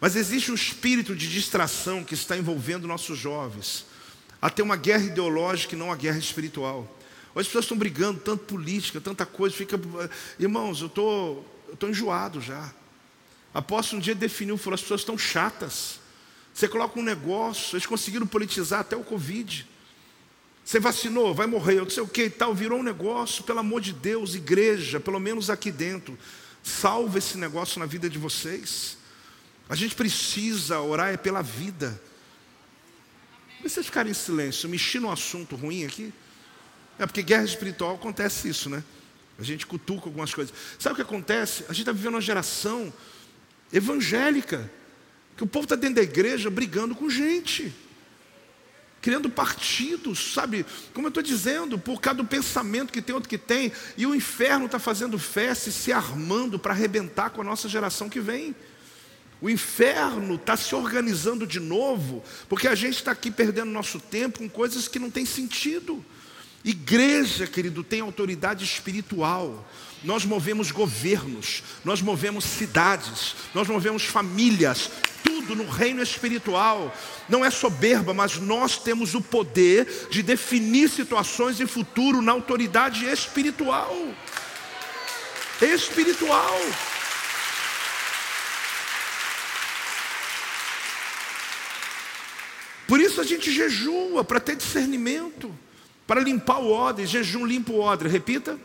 [0.01, 3.87] Mas existe um espírito de distração que está envolvendo nossos jovens.
[4.41, 6.97] Até uma guerra ideológica e não uma guerra espiritual.
[7.35, 9.55] As pessoas estão brigando, tanto política, tanta coisa.
[9.55, 9.79] Fica,
[10.39, 11.43] irmãos, eu tô,
[11.73, 12.73] estou enjoado já.
[13.53, 15.99] Apóstolo um dia definiu, falou: as pessoas estão chatas.
[16.53, 19.67] Você coloca um negócio, eles conseguiram politizar até o Covid.
[20.65, 23.61] Você vacinou, vai morrer, eu não sei o que e tal, virou um negócio, pelo
[23.61, 26.19] amor de Deus, igreja, pelo menos aqui dentro,
[26.63, 28.97] salva esse negócio na vida de vocês.
[29.69, 32.01] A gente precisa orar é pela vida.
[33.63, 36.13] Vocês ficarem em silêncio, mexer no assunto ruim aqui?
[36.99, 38.85] É porque guerra espiritual acontece isso, né?
[39.39, 40.55] A gente cutuca algumas coisas.
[40.79, 41.65] Sabe o que acontece?
[41.65, 42.93] A gente está vivendo uma geração
[43.73, 44.71] evangélica,
[45.37, 47.75] que o povo está dentro da igreja brigando com gente.
[49.07, 50.67] criando partidos, sabe?
[50.93, 54.15] Como eu estou dizendo, por causa do pensamento que tem outro que tem, e o
[54.15, 58.53] inferno está fazendo festa e se armando para arrebentar com a nossa geração que vem.
[59.41, 64.39] O inferno está se organizando de novo, porque a gente está aqui perdendo nosso tempo
[64.39, 66.05] com coisas que não têm sentido.
[66.65, 69.69] Igreja, querido, tem autoridade espiritual.
[70.03, 74.91] Nós movemos governos, nós movemos cidades, nós movemos famílias,
[75.23, 76.95] tudo no reino espiritual.
[77.29, 83.05] Não é soberba, mas nós temos o poder de definir situações e futuro na autoridade
[83.05, 83.95] espiritual.
[85.61, 86.59] Espiritual.
[92.87, 95.53] Por isso a gente jejua para ter discernimento,
[96.07, 97.07] para limpar o odre.
[97.07, 98.09] Jejum limpa o odre.
[98.09, 98.59] Repita.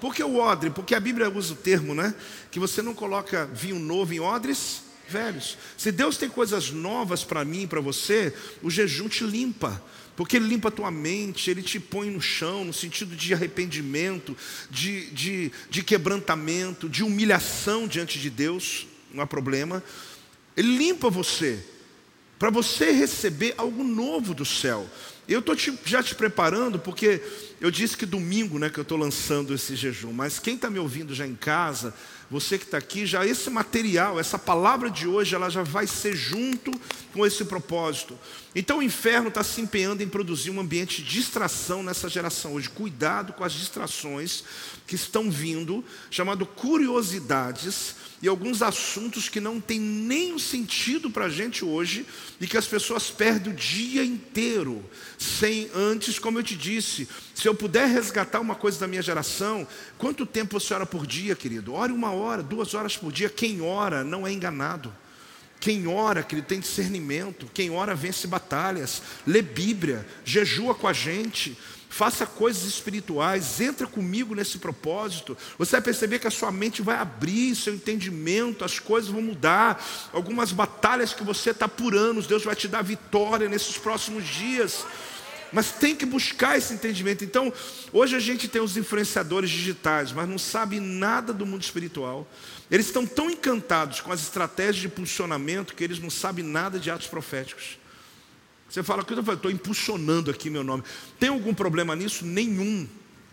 [0.00, 0.70] Por que o odre?
[0.70, 2.14] Porque a Bíblia usa o termo, né?
[2.50, 5.56] Que você não coloca vinho novo em odres velhos.
[5.76, 8.32] Se Deus tem coisas novas para mim e para você,
[8.62, 9.82] o jejum te limpa.
[10.14, 14.36] Porque ele limpa a tua mente, ele te põe no chão, no sentido de arrependimento,
[14.68, 19.82] de, de, de quebrantamento, de humilhação diante de Deus, não há problema.
[20.56, 21.64] Ele limpa você,
[22.38, 24.86] para você receber algo novo do céu.
[25.28, 27.20] Eu estou já te preparando, porque
[27.60, 30.78] eu disse que domingo né, que eu estou lançando esse jejum, mas quem está me
[30.78, 31.92] ouvindo já em casa,
[32.30, 36.16] você que está aqui, já esse material, essa palavra de hoje, ela já vai ser
[36.16, 36.70] junto
[37.12, 38.18] com esse propósito.
[38.58, 42.68] Então o inferno está se empenhando em produzir um ambiente de distração nessa geração hoje.
[42.68, 44.42] Cuidado com as distrações
[44.84, 51.28] que estão vindo, chamado curiosidades, e alguns assuntos que não têm nenhum sentido para a
[51.28, 52.04] gente hoje
[52.40, 54.84] e que as pessoas perdem o dia inteiro
[55.16, 59.68] sem antes, como eu te disse, se eu puder resgatar uma coisa da minha geração,
[59.96, 61.74] quanto tempo você ora por dia, querido?
[61.74, 63.30] Ore uma hora, duas horas por dia.
[63.30, 64.92] Quem ora não é enganado.
[65.60, 67.50] Quem ora, querido, tem discernimento.
[67.52, 71.56] Quem ora vence batalhas, lê Bíblia, jejua com a gente
[71.88, 75.36] faça coisas espirituais, entra comigo nesse propósito.
[75.58, 79.82] Você vai perceber que a sua mente vai abrir, seu entendimento, as coisas vão mudar.
[80.12, 84.84] Algumas batalhas que você está por anos, Deus vai te dar vitória nesses próximos dias.
[85.50, 87.24] Mas tem que buscar esse entendimento.
[87.24, 87.50] Então,
[87.90, 92.26] hoje a gente tem os influenciadores digitais, mas não sabe nada do mundo espiritual.
[92.70, 96.90] Eles estão tão encantados com as estratégias de impulsionamento que eles não sabem nada de
[96.90, 97.78] atos proféticos.
[98.68, 100.84] Você fala estou impulsionando aqui meu nome.
[101.18, 102.26] Tem algum problema nisso?
[102.26, 102.86] Nenhum.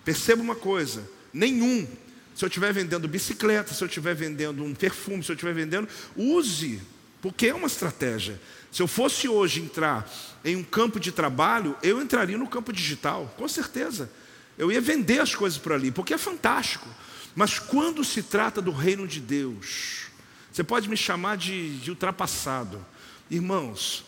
[0.05, 1.85] Perceba uma coisa: nenhum.
[2.33, 5.87] Se eu estiver vendendo bicicleta, se eu estiver vendendo um perfume, se eu estiver vendendo,
[6.15, 6.81] use,
[7.21, 8.39] porque é uma estratégia.
[8.71, 10.09] Se eu fosse hoje entrar
[10.43, 14.09] em um campo de trabalho, eu entraria no campo digital, com certeza.
[14.57, 16.87] Eu ia vender as coisas por ali, porque é fantástico.
[17.35, 20.05] Mas quando se trata do reino de Deus,
[20.51, 22.83] você pode me chamar de, de ultrapassado.
[23.29, 24.05] Irmãos,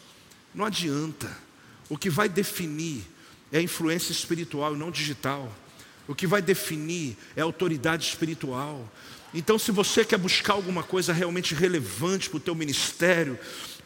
[0.55, 1.29] não adianta.
[1.89, 3.03] O que vai definir
[3.51, 5.53] é a influência espiritual e não digital.
[6.07, 8.89] O que vai definir é a autoridade espiritual.
[9.33, 13.37] Então, se você quer buscar alguma coisa realmente relevante para o teu ministério,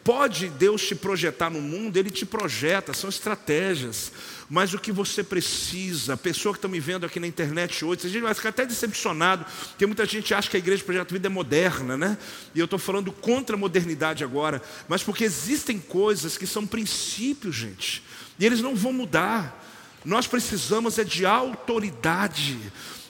[0.04, 4.10] Pode Deus te projetar no mundo, Ele te projeta, são estratégias.
[4.50, 8.10] Mas o que você precisa, pessoa que está me vendo aqui na internet hoje, a
[8.10, 11.30] gente vai ficar até decepcionado, porque muita gente acha que a igreja Projeto Vida é
[11.30, 12.18] moderna, né?
[12.54, 17.54] E eu estou falando contra a modernidade agora, mas porque existem coisas que são princípios,
[17.54, 18.02] gente,
[18.38, 19.58] e eles não vão mudar.
[20.04, 22.58] Nós precisamos é de autoridade.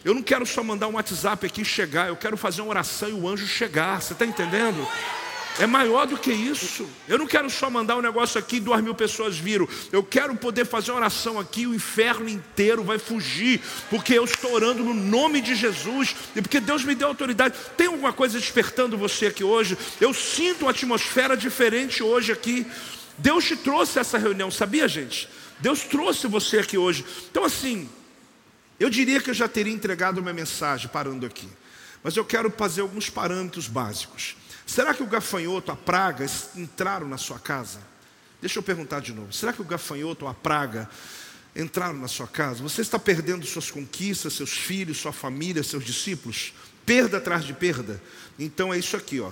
[0.05, 3.12] Eu não quero só mandar um WhatsApp aqui chegar, eu quero fazer uma oração e
[3.12, 4.86] o anjo chegar, você está entendendo?
[5.59, 6.88] É maior do que isso.
[7.07, 9.68] Eu não quero só mandar um negócio aqui e duas mil pessoas viram.
[9.90, 14.53] Eu quero poder fazer uma oração aqui, o inferno inteiro vai fugir, porque eu estou
[14.53, 17.55] orando no nome de Jesus e porque Deus me deu autoridade.
[17.76, 19.76] Tem alguma coisa despertando você aqui hoje?
[20.00, 22.66] Eu sinto uma atmosfera diferente hoje aqui.
[23.18, 25.28] Deus te trouxe essa reunião, sabia, gente?
[25.61, 27.05] Deus trouxe você aqui hoje.
[27.30, 27.88] Então, assim,
[28.80, 31.48] eu diria que eu já teria entregado minha mensagem parando aqui,
[32.03, 34.34] mas eu quero fazer alguns parâmetros básicos.
[34.73, 36.25] Será que o gafanhoto, a praga,
[36.57, 37.79] entraram na sua casa?
[38.41, 39.31] Deixa eu perguntar de novo.
[39.31, 40.89] Será que o gafanhoto a praga
[41.55, 42.62] entraram na sua casa?
[42.62, 46.55] Você está perdendo suas conquistas, seus filhos, sua família, seus discípulos?
[46.87, 48.03] Perda atrás de perda?
[48.39, 49.31] Então é isso aqui, ó.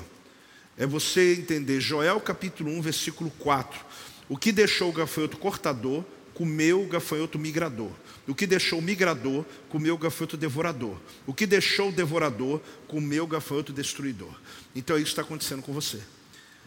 [0.76, 3.80] É você entender Joel capítulo 1, versículo 4.
[4.28, 7.92] O que deixou o gafanhoto cortador, comeu o gafanhoto migrador.
[8.28, 10.96] O que deixou o migrador, comeu o gafanhoto devorador.
[11.26, 14.34] O que deixou o devorador, comeu o gafanhoto destruidor.
[14.74, 15.98] Então é isso que está acontecendo com você.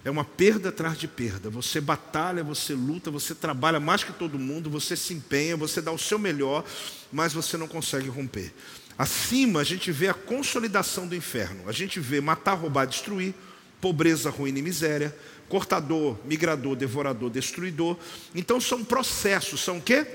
[0.05, 1.49] É uma perda atrás de perda.
[1.49, 5.91] Você batalha, você luta, você trabalha mais que todo mundo, você se empenha, você dá
[5.91, 6.65] o seu melhor,
[7.11, 8.53] mas você não consegue romper.
[8.97, 11.69] Acima a gente vê a consolidação do inferno.
[11.69, 13.33] A gente vê matar, roubar, destruir,
[13.79, 15.15] pobreza, ruína e miséria,
[15.47, 17.97] cortador, migrador, devorador, destruidor.
[18.35, 20.05] Então são processos, são o quê?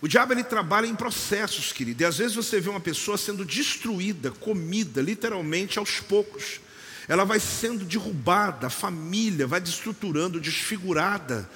[0.00, 2.02] O diabo ele trabalha em processos, querido.
[2.02, 6.60] E às vezes você vê uma pessoa sendo destruída, comida, literalmente aos poucos.
[7.08, 11.48] Ela vai sendo derrubada, a família vai destruturando, desfigurada.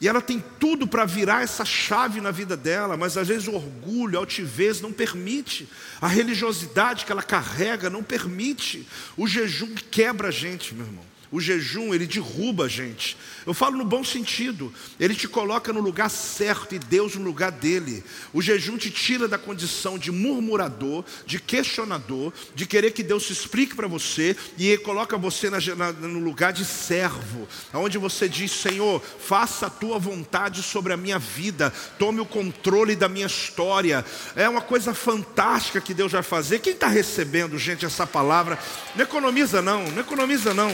[0.00, 3.54] E ela tem tudo para virar essa chave na vida dela, mas às vezes o
[3.54, 5.68] orgulho, a altivez não permite,
[6.00, 11.11] a religiosidade que ela carrega não permite, o jejum quebra a gente, meu irmão.
[11.32, 13.16] O jejum, ele derruba a gente.
[13.46, 14.70] Eu falo no bom sentido.
[15.00, 18.04] Ele te coloca no lugar certo e Deus no lugar dele.
[18.34, 23.32] O jejum te tira da condição de murmurador, de questionador, de querer que Deus se
[23.32, 28.52] explique para você e coloca você na, na, no lugar de servo, onde você diz:
[28.52, 34.04] Senhor, faça a tua vontade sobre a minha vida, tome o controle da minha história.
[34.36, 36.58] É uma coisa fantástica que Deus vai fazer.
[36.58, 38.58] Quem está recebendo, gente, essa palavra?
[38.94, 40.70] Não economiza, não, não economiza, não.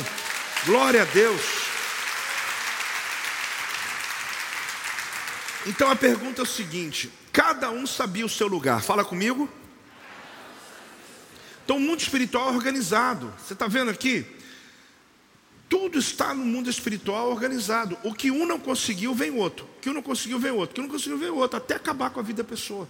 [0.66, 1.40] Glória a Deus.
[5.66, 8.82] Então a pergunta é o seguinte: cada um sabia o seu lugar.
[8.82, 9.48] Fala comigo.
[11.64, 13.32] Então o mundo espiritual é organizado.
[13.38, 14.26] Você está vendo aqui?
[15.68, 17.98] Tudo está no mundo espiritual organizado.
[18.02, 19.66] O que um não conseguiu, vem outro.
[19.76, 20.72] O que um não conseguiu, vem outro.
[20.72, 21.59] O que um não conseguiu, vem outro.
[21.59, 22.88] Até acabar com a vida da pessoa.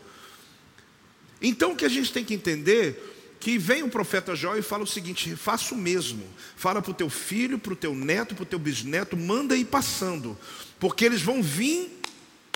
[1.42, 4.84] Então o que a gente tem que entender que vem o profeta Jó e fala
[4.84, 6.24] o seguinte: faça o mesmo,
[6.56, 9.66] fala para o teu filho, para o teu neto, para o teu bisneto, manda ir
[9.66, 10.36] passando,
[10.78, 12.00] porque eles vão vir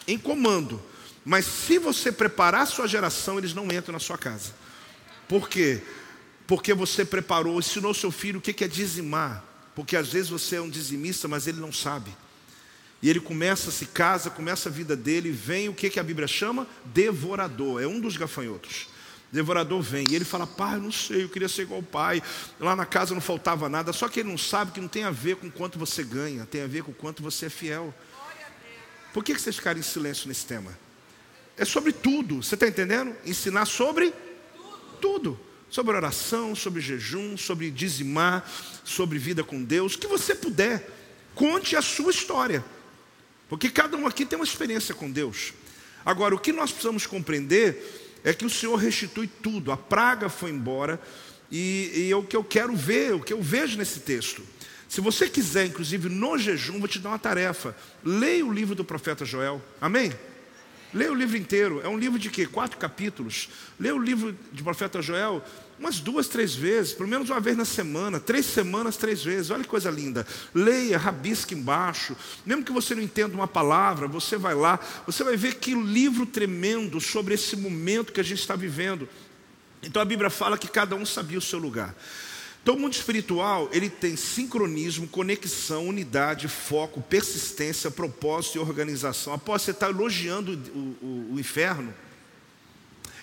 [0.06, 0.82] em comando,
[1.24, 4.52] mas se você preparar a sua geração, eles não entram na sua casa.
[5.28, 5.80] Por quê?
[6.46, 10.60] Porque você preparou, ensinou seu filho o que é dizimar, porque às vezes você é
[10.60, 12.14] um dizimista, mas ele não sabe.
[13.00, 16.28] E ele começa, se casa, começa a vida dele, vem o que, que a Bíblia
[16.28, 16.66] chama?
[16.86, 18.91] Devorador, é um dos gafanhotos
[19.32, 22.22] devorador vem e ele fala: Pai, não sei, eu queria ser igual o pai.
[22.60, 25.10] Lá na casa não faltava nada, só que ele não sabe que não tem a
[25.10, 27.94] ver com quanto você ganha, tem a ver com quanto você é fiel.
[29.12, 30.78] Por que vocês ficaram em silêncio nesse tema?
[31.56, 33.14] É sobre tudo, você está entendendo?
[33.24, 34.12] Ensinar sobre
[35.00, 35.38] tudo.
[35.68, 38.46] Sobre oração, sobre jejum, sobre dizimar,
[38.84, 40.86] sobre vida com Deus, o que você puder.
[41.34, 42.62] Conte a sua história.
[43.48, 45.54] Porque cada um aqui tem uma experiência com Deus.
[46.04, 50.50] Agora, o que nós precisamos compreender é que o Senhor restitui tudo, a praga foi
[50.50, 51.00] embora,
[51.50, 54.42] e, e é o que eu quero ver, o que eu vejo nesse texto.
[54.88, 57.74] Se você quiser, inclusive no jejum, vou te dar uma tarefa.
[58.04, 59.62] Leia o livro do profeta Joel.
[59.80, 60.12] Amém?
[60.92, 61.80] Leia o livro inteiro.
[61.82, 62.46] É um livro de quê?
[62.46, 63.48] Quatro capítulos.
[63.80, 65.42] Leia o livro de profeta Joel
[65.82, 69.50] umas duas, três vezes, pelo menos uma vez na semana, três semanas, três vezes.
[69.50, 70.24] Olha que coisa linda.
[70.54, 72.16] Leia, rabisque embaixo.
[72.46, 76.24] Mesmo que você não entenda uma palavra, você vai lá, você vai ver que livro
[76.24, 79.08] tremendo sobre esse momento que a gente está vivendo.
[79.82, 81.94] Então a Bíblia fala que cada um sabia o seu lugar.
[82.62, 89.32] Então, o mundo espiritual, ele tem sincronismo, conexão, unidade, foco, persistência, propósito e organização.
[89.32, 91.92] Após você estar elogiando o, o, o inferno,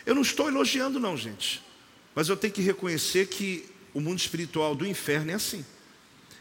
[0.06, 1.69] eu não estou elogiando, não, gente.
[2.16, 5.66] Mas eu tenho que reconhecer que o mundo espiritual do inferno é assim.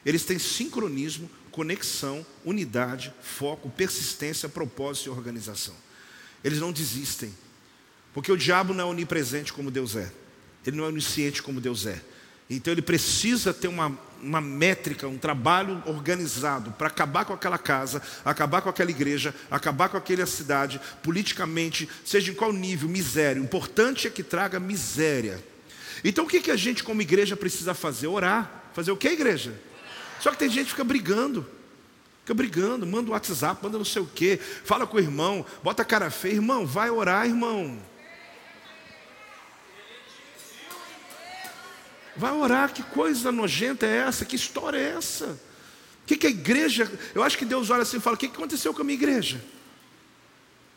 [0.04, 5.74] Eles têm sincronismo, conexão, unidade, foco, persistência, propósito e organização.
[6.42, 7.34] Eles não desistem.
[8.14, 10.10] Porque o diabo não é onipresente como Deus é.
[10.66, 12.00] Ele não é onisciente como Deus é.
[12.50, 18.00] Então ele precisa ter uma, uma métrica, um trabalho organizado para acabar com aquela casa,
[18.24, 23.42] acabar com aquela igreja, acabar com aquela cidade, politicamente, seja em qual nível, miséria.
[23.42, 25.44] O importante é que traga miséria.
[26.04, 28.06] Então o que, que a gente como igreja precisa fazer?
[28.06, 28.70] Orar.
[28.72, 29.58] Fazer o que, igreja?
[30.20, 31.46] Só que tem gente que fica brigando.
[32.28, 35.80] Fica brigando, manda um WhatsApp, manda não sei o quê, fala com o irmão, bota
[35.80, 37.80] a cara feia, irmão, vai orar, irmão.
[42.14, 44.26] Vai orar, que coisa nojenta é essa?
[44.26, 45.24] Que história é essa?
[46.02, 46.90] O que, que a igreja.
[47.14, 49.42] Eu acho que Deus olha assim e fala: o que aconteceu com a minha igreja?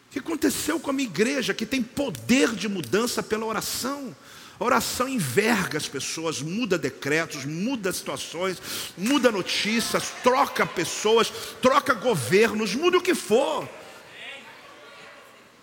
[0.07, 4.15] O que aconteceu com a minha igreja que tem poder de mudança pela oração?
[4.61, 8.61] A oração enverga as pessoas, muda decretos, muda situações,
[8.95, 13.67] muda notícias, troca pessoas, troca governos, muda o que for.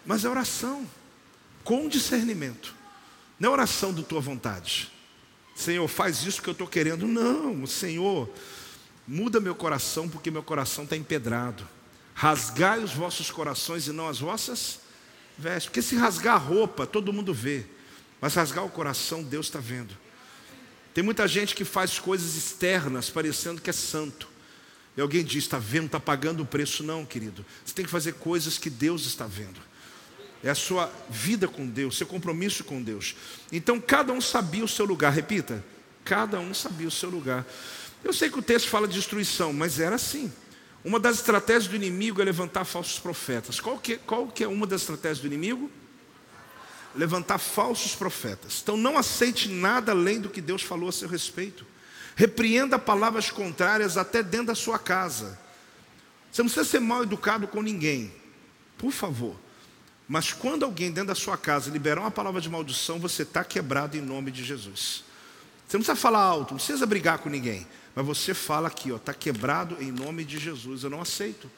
[0.05, 0.85] Mas é oração
[1.63, 2.75] com discernimento,
[3.39, 4.91] não é oração da tua vontade.
[5.55, 7.07] Senhor, faz isso que eu estou querendo.
[7.07, 8.29] Não, Senhor,
[9.07, 11.65] muda meu coração, porque meu coração está empedrado.
[12.15, 14.81] Rasgai os vossos corações e não as vossas
[15.39, 15.67] vestes.
[15.67, 17.78] Porque se rasgar a roupa, todo mundo vê.
[18.21, 19.97] Mas rasgar o coração, Deus está vendo.
[20.93, 24.29] Tem muita gente que faz coisas externas parecendo que é santo.
[24.97, 26.83] E alguém diz: está vendo, está pagando o preço.
[26.83, 27.47] Não, querido.
[27.65, 29.61] Você tem que fazer coisas que Deus está vendo.
[30.43, 33.15] É a sua vida com Deus, seu compromisso com Deus.
[33.53, 35.13] Então cada um sabia o seu lugar.
[35.13, 35.65] Repita:
[36.05, 37.47] Cada um sabia o seu lugar.
[38.03, 40.33] Eu sei que o texto fala de destruição, mas era assim.
[40.85, 43.61] Uma das estratégias do inimigo é levantar falsos profetas.
[43.61, 45.71] Qual que, qual que é uma das estratégias do inimigo?
[46.95, 48.61] Levantar falsos profetas.
[48.63, 51.67] Então não aceite nada além do que Deus falou a seu respeito.
[52.17, 55.39] Repreenda palavras contrárias até dentro da sua casa.
[56.31, 58.13] Você não precisa ser mal educado com ninguém,
[58.77, 59.37] por favor.
[60.09, 63.97] Mas quando alguém dentro da sua casa liberar uma palavra de maldição, você está quebrado
[63.97, 65.05] em nome de Jesus.
[65.67, 67.67] Você não precisa falar alto, não precisa brigar com ninguém.
[67.95, 70.83] Mas você fala aqui, está quebrado em nome de Jesus.
[70.83, 71.51] Eu não aceito.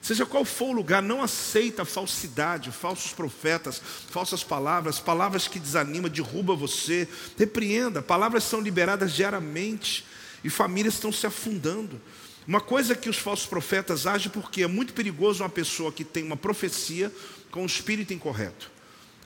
[0.00, 6.10] Seja qual for o lugar, não aceita falsidade, falsos profetas, falsas palavras, palavras que desanimam,
[6.10, 7.08] derruba você.
[7.36, 8.00] Repreenda.
[8.00, 10.04] Palavras são liberadas diariamente
[10.44, 12.00] e famílias estão se afundando.
[12.46, 16.24] Uma coisa que os falsos profetas agem porque é muito perigoso uma pessoa que tem
[16.24, 17.12] uma profecia
[17.50, 18.70] com o espírito incorreto.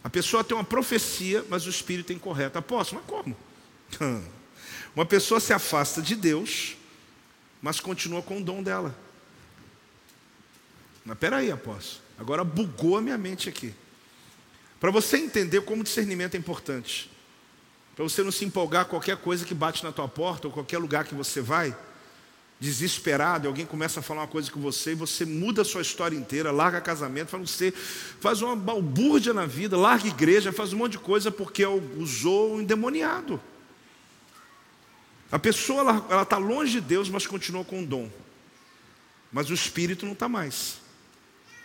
[0.03, 2.59] A pessoa tem uma profecia, mas o espírito é incorreto.
[2.59, 3.37] Apóstolo, mas como?
[4.95, 6.77] Uma pessoa se afasta de Deus,
[7.63, 8.95] mas continua com o dom dela.
[11.05, 13.75] Mas peraí, apóstolo, agora bugou a minha mente aqui.
[14.81, 17.11] Para você entender como discernimento é importante,
[17.95, 21.05] para você não se empolgar qualquer coisa que bate na tua porta ou qualquer lugar
[21.05, 21.77] que você vai,
[22.59, 25.83] desesperado, e alguém começa a falar uma coisa com você, e você muda a sua
[25.83, 30.79] história inteira, larga casamento, fala você, faz uma balbúrdia na vida, larga igreja, faz um
[30.79, 33.41] monte de coisa porque usou um endemoniado.
[35.31, 38.09] A pessoa ela está longe de Deus, mas continua com o dom.
[39.33, 40.77] Mas o espírito não está mais.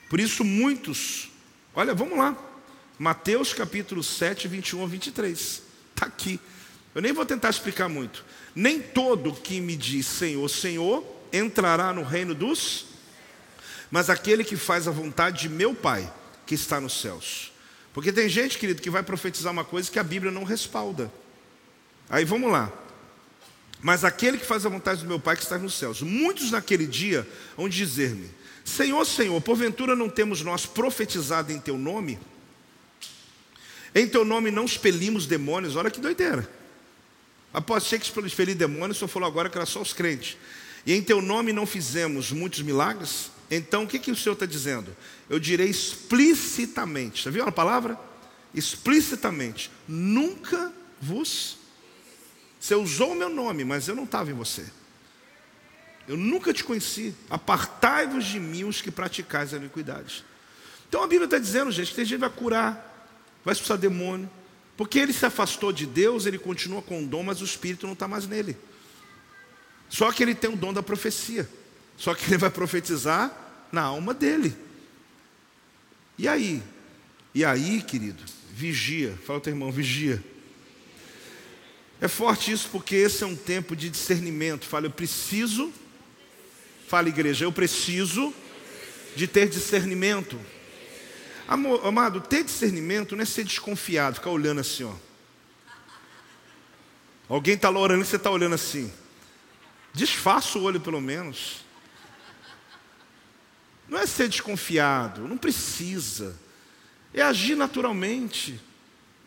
[0.10, 1.30] Por isso, muitos,
[1.76, 2.36] olha, vamos lá.
[2.98, 5.62] Mateus capítulo 7, 21 a 23.
[5.94, 6.40] Está aqui.
[6.96, 8.26] Eu nem vou tentar explicar muito.
[8.56, 12.88] Nem todo que me diz Senhor, Senhor, entrará no reino dos,
[13.92, 16.12] mas aquele que faz a vontade de meu Pai,
[16.46, 17.52] que está nos céus.
[17.94, 21.12] Porque tem gente, querido, que vai profetizar uma coisa que a Bíblia não respalda.
[22.10, 22.72] Aí vamos lá.
[23.82, 26.02] Mas aquele que faz a vontade do meu Pai que está nos céus.
[26.02, 28.30] Muitos naquele dia vão dizer-me:
[28.68, 32.20] Senhor, Senhor, porventura não temos nós profetizado em teu nome?
[33.96, 35.78] Em teu nome não expelimos demônios.
[35.78, 36.48] Olha que doideira.
[37.54, 40.36] Após ser que expelir demônios, o Senhor falou agora que era só os crentes.
[40.86, 43.32] E em teu nome não fizemos muitos milagres?
[43.50, 44.96] Então o que, que o Senhor está dizendo?
[45.30, 47.24] Eu direi explicitamente.
[47.24, 47.98] Já viu a palavra?
[48.54, 49.72] Explicitamente.
[49.88, 51.58] Nunca vos
[52.60, 54.66] você usou o meu nome, mas eu não estava em você.
[56.08, 57.14] Eu nunca te conheci.
[57.30, 60.24] Apartai-vos de mim os que praticais a iniquidade.
[60.88, 63.10] Então a Bíblia está dizendo, gente, que tem gente que vai curar,
[63.44, 64.30] vai expulsar demônio.
[64.78, 67.94] Porque ele se afastou de Deus, ele continua com o dom, mas o Espírito não
[67.94, 68.56] está mais nele.
[69.90, 71.50] Só que ele tem o dom da profecia.
[71.98, 73.36] Só que ele vai profetizar
[73.72, 74.56] na alma dele.
[76.18, 76.62] E aí?
[77.34, 79.18] E aí, querido, vigia.
[79.26, 80.24] Fala teu irmão, vigia.
[82.00, 84.66] É forte isso porque esse é um tempo de discernimento.
[84.66, 85.74] Fala, eu preciso,
[86.88, 88.34] fala igreja, eu preciso
[89.16, 90.40] de ter discernimento.
[91.48, 94.94] Amor, amado, ter discernimento não é ser desconfiado, ficar olhando assim, ó.
[97.30, 98.92] Alguém está lá orando e você está olhando assim.
[99.94, 101.66] Disfarça o olho pelo menos.
[103.90, 106.38] Não é ser desconfiado, não precisa.
[107.14, 108.60] É agir naturalmente.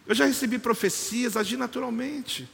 [0.06, 2.48] Eu já recebi profecias, agir naturalmente.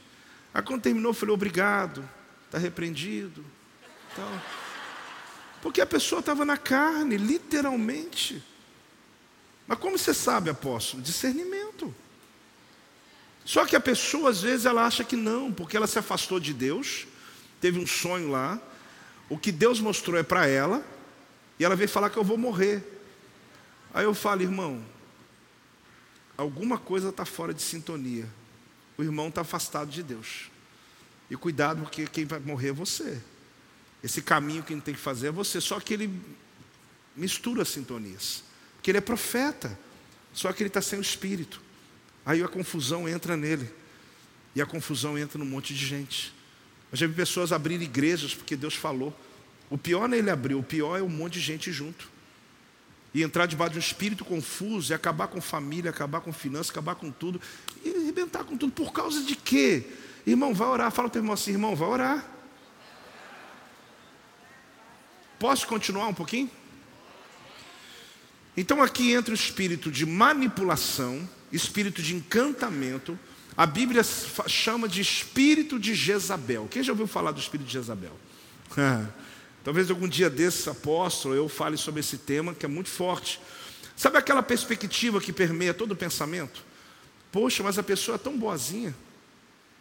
[0.53, 2.07] Aí quando terminou, eu falei, obrigado,
[2.45, 3.45] está repreendido.
[4.11, 4.41] Então,
[5.61, 8.43] porque a pessoa estava na carne, literalmente.
[9.67, 11.03] Mas como você sabe, apóstolo?
[11.03, 11.93] Discernimento.
[13.43, 16.53] Só que a pessoa, às vezes, ela acha que não, porque ela se afastou de
[16.53, 17.07] Deus,
[17.61, 18.59] teve um sonho lá,
[19.29, 20.85] o que Deus mostrou é para ela,
[21.59, 23.01] e ela veio falar que eu vou morrer.
[23.93, 24.83] Aí eu falo, irmão,
[26.37, 28.27] alguma coisa está fora de sintonia
[28.97, 30.49] o irmão está afastado de Deus.
[31.29, 33.21] E cuidado, porque quem vai morrer é você.
[34.03, 35.59] Esse caminho que tem que fazer é você.
[35.59, 36.21] Só que ele
[37.15, 38.43] mistura as sintonias.
[38.75, 39.77] Porque ele é profeta.
[40.33, 41.61] Só que ele está sem o espírito.
[42.25, 43.69] Aí a confusão entra nele.
[44.55, 46.33] E a confusão entra num monte de gente.
[46.91, 49.17] Eu já vi pessoas abrir igrejas porque Deus falou.
[49.69, 52.09] O pior não é ele abrir, o pior é um monte de gente junto.
[53.13, 56.95] E entrar debaixo de um espírito confuso e acabar com família, acabar com finanças, acabar
[56.95, 57.41] com tudo
[57.83, 58.71] e arrebentar com tudo.
[58.71, 59.85] Por causa de quê?
[60.25, 60.91] Irmão, vai orar.
[60.91, 62.36] Fala o teu irmão assim, irmão, vai orar.
[65.39, 66.49] Posso continuar um pouquinho?
[68.55, 73.17] Então aqui entra o espírito de manipulação, espírito de encantamento.
[73.55, 74.03] A Bíblia
[74.47, 76.67] chama de espírito de Jezabel.
[76.69, 78.17] Quem já ouviu falar do espírito de Jezabel?
[79.63, 83.39] Talvez algum dia desse apóstolo eu fale sobre esse tema que é muito forte.
[83.95, 86.63] Sabe aquela perspectiva que permeia todo o pensamento?
[87.31, 88.95] Poxa, mas a pessoa é tão boazinha.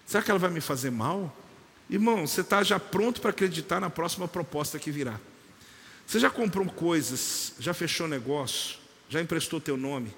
[0.06, 1.34] Será que ela vai me fazer mal?
[1.88, 5.20] Irmão, você está já pronto para acreditar na próxima proposta que virá.
[6.06, 8.78] Você já comprou coisas, já fechou negócio,
[9.08, 10.14] já emprestou teu nome,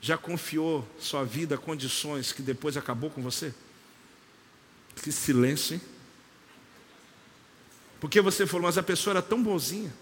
[0.00, 3.52] já confiou sua vida a condições que depois acabou com você?
[4.94, 5.80] Que silêncio, hein?
[7.98, 9.92] Porque você falou, mas a pessoa era tão bonzinha,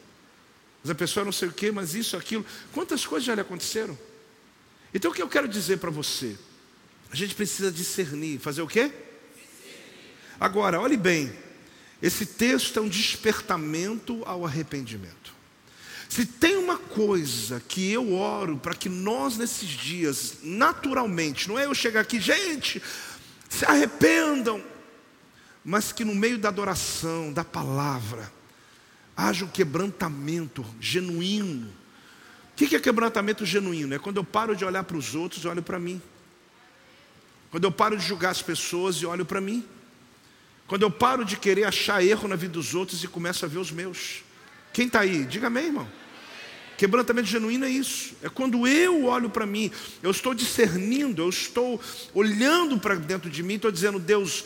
[0.82, 2.44] mas a pessoa não sei o quê, mas isso, aquilo.
[2.72, 3.96] Quantas coisas já lhe aconteceram?
[4.92, 6.36] Então o que eu quero dizer para você?
[7.10, 8.92] A gente precisa discernir, fazer o quê?
[10.38, 11.32] Agora, olhe bem,
[12.02, 15.32] esse texto é um despertamento ao arrependimento.
[16.08, 21.64] Se tem uma coisa que eu oro para que nós nesses dias, naturalmente, não é
[21.64, 22.82] eu chegar aqui, gente,
[23.48, 24.62] se arrependam,
[25.64, 28.30] mas que no meio da adoração, da palavra,
[29.16, 31.68] haja um quebrantamento genuíno.
[32.52, 33.94] O que é quebrantamento genuíno?
[33.94, 36.02] É quando eu paro de olhar para os outros e olho para mim.
[37.50, 39.64] Quando eu paro de julgar as pessoas e olho para mim.
[40.72, 43.58] Quando eu paro de querer achar erro na vida dos outros e começo a ver
[43.58, 44.22] os meus.
[44.72, 45.26] Quem está aí?
[45.26, 45.86] Diga amém, irmão.
[46.78, 48.14] Quebrantamento genuíno é isso.
[48.22, 49.70] É quando eu olho para mim,
[50.02, 51.78] eu estou discernindo, eu estou
[52.14, 54.44] olhando para dentro de mim, estou dizendo, Deus,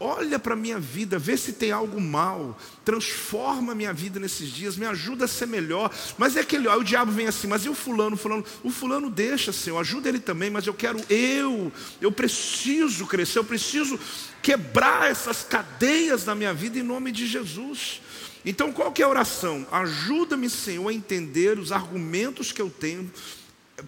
[0.00, 4.48] olha para a minha vida, vê se tem algo mal, transforma a minha vida nesses
[4.48, 5.94] dias, me ajuda a ser melhor.
[6.16, 8.42] Mas é aquele, aí o diabo vem assim, mas e o fulano, fulano?
[8.64, 11.70] O fulano deixa, Senhor, ajuda ele também, mas eu quero eu,
[12.00, 14.00] eu preciso crescer, eu preciso
[14.40, 18.00] quebrar essas cadeias na minha vida em nome de Jesus.
[18.42, 19.66] Então qual que é a oração?
[19.70, 23.12] Ajuda-me, Senhor, a entender os argumentos que eu tenho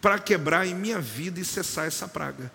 [0.03, 2.53] para quebrar em minha vida e cessar essa praga.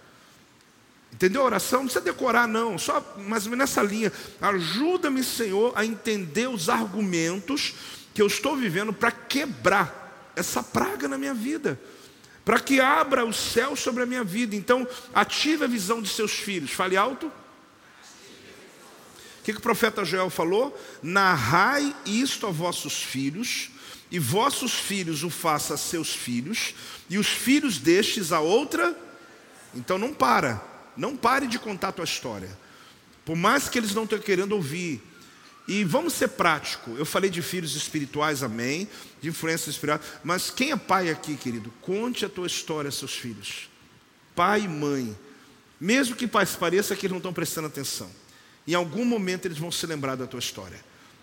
[1.14, 1.80] Entendeu a oração?
[1.80, 4.12] Não precisa decorar, não, só mais ou menos nessa linha.
[4.41, 7.74] Ajuda-me, Senhor, a entender os argumentos
[8.14, 11.80] que eu estou vivendo para quebrar essa praga na minha vida,
[12.45, 14.55] para que abra o céu sobre a minha vida.
[14.55, 16.72] Então, ative a visão de seus filhos.
[16.72, 17.28] Fale alto.
[17.28, 17.32] O
[19.43, 20.78] que, que o profeta Joel falou?
[21.01, 23.72] Narrai isto a vossos filhos,
[24.12, 26.76] e vossos filhos o façam a seus filhos,
[27.10, 28.95] e os filhos destes a outra.
[29.74, 30.76] Então não para.
[30.98, 32.50] Não pare de contar a tua história.
[33.24, 35.02] Por mais que eles não estejam querendo ouvir.
[35.68, 36.91] E vamos ser prático.
[36.98, 38.88] Eu falei de filhos espirituais, amém.
[39.22, 40.00] De influência espiritual.
[40.24, 41.72] Mas quem é pai aqui, querido?
[41.82, 43.70] Conte a tua história aos seus filhos.
[44.36, 45.18] Pai e mãe.
[45.80, 48.10] Mesmo que pareça que eles não estão prestando atenção.
[48.68, 50.80] Em algum momento eles vão se lembrar da tua história.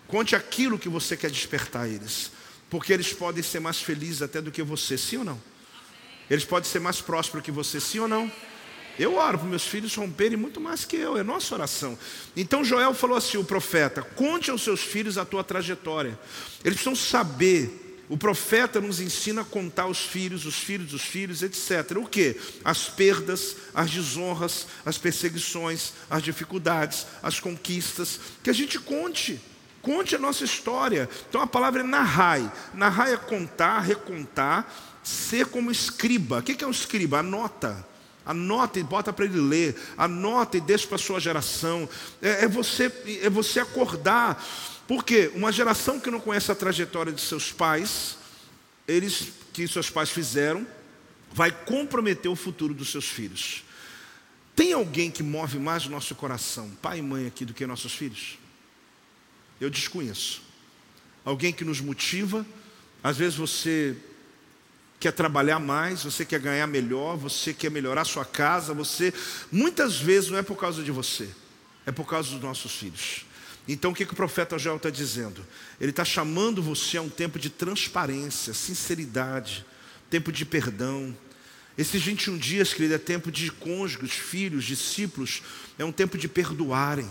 [0.06, 2.30] Conte aquilo que você quer despertar eles.
[2.70, 5.40] Porque eles podem ser mais felizes até do que você, sim ou não?
[6.28, 8.30] Eles podem ser mais prósperos que você, sim ou não?
[8.98, 11.98] Eu oro para meus filhos romperem muito mais que eu, é nossa oração.
[12.36, 16.18] Então Joel falou assim: o profeta, conte aos seus filhos a tua trajetória.
[16.64, 17.80] Eles precisam saber.
[18.06, 21.96] O profeta nos ensina a contar os filhos, os filhos dos filhos, etc.
[21.96, 22.36] O que?
[22.62, 28.20] As perdas, as desonras, as perseguições, as dificuldades, as conquistas.
[28.42, 29.40] Que a gente conte.
[29.80, 31.08] Conte a nossa história.
[31.28, 32.52] Então a palavra é narrai.
[32.74, 34.70] Narrai é contar, recontar,
[35.02, 36.40] ser como escriba.
[36.40, 37.20] O que é um escriba?
[37.20, 37.93] Anota.
[38.24, 39.76] Anota e bota para ele ler.
[39.96, 41.88] Anota e deixa para a sua geração.
[42.22, 42.90] É, é, você,
[43.22, 44.42] é você acordar.
[44.88, 48.16] Porque uma geração que não conhece a trajetória de seus pais,
[48.86, 50.66] eles que seus pais fizeram,
[51.32, 53.64] vai comprometer o futuro dos seus filhos.
[54.54, 57.92] Tem alguém que move mais o nosso coração, pai e mãe aqui, do que nossos
[57.92, 58.38] filhos?
[59.60, 60.42] Eu desconheço.
[61.24, 62.46] Alguém que nos motiva.
[63.02, 63.96] Às vezes você
[65.04, 69.12] quer trabalhar mais, você quer ganhar melhor, você quer melhorar sua casa, você
[69.52, 71.28] muitas vezes não é por causa de você,
[71.84, 73.26] é por causa dos nossos filhos.
[73.68, 75.44] Então o que, que o profeta Joel está dizendo?
[75.78, 79.66] Ele está chamando você a um tempo de transparência, sinceridade,
[80.08, 81.14] tempo de perdão.
[81.76, 85.42] Esses 21 dias, querido, é tempo de cônjuges, filhos, discípulos,
[85.78, 87.10] é um tempo de perdoarem,